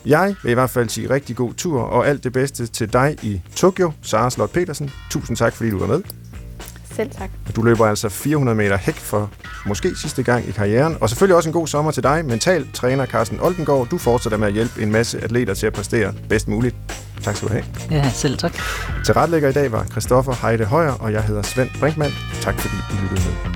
[0.07, 3.16] Jeg vil i hvert fald sige rigtig god tur, og alt det bedste til dig
[3.23, 4.91] i Tokyo, Sara Slot Petersen.
[5.11, 6.22] Tusind tak, fordi du var med.
[6.97, 7.30] Selv tak.
[7.57, 9.30] Du løber altså 400 meter hæk for
[9.66, 10.97] måske sidste gang i karrieren.
[11.01, 13.88] Og selvfølgelig også en god sommer til dig, mental træner Carsten Oldengård.
[13.88, 16.76] Du fortsætter med at hjælpe en masse atleter til at præstere bedst muligt.
[17.22, 17.64] Tak skal du have.
[17.90, 18.53] Ja, selv tak.
[19.05, 22.12] Til retlægger i dag var Christoffer Heide Højer, og jeg hedder Svend Brinkmann.
[22.40, 23.53] Tak fordi I lyttede med.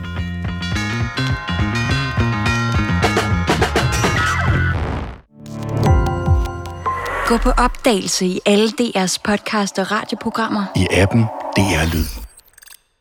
[7.27, 10.65] Gå på opdagelse i alle DR's podcast og radioprogrammer.
[10.77, 11.23] I appen
[11.57, 12.26] DR Lyd.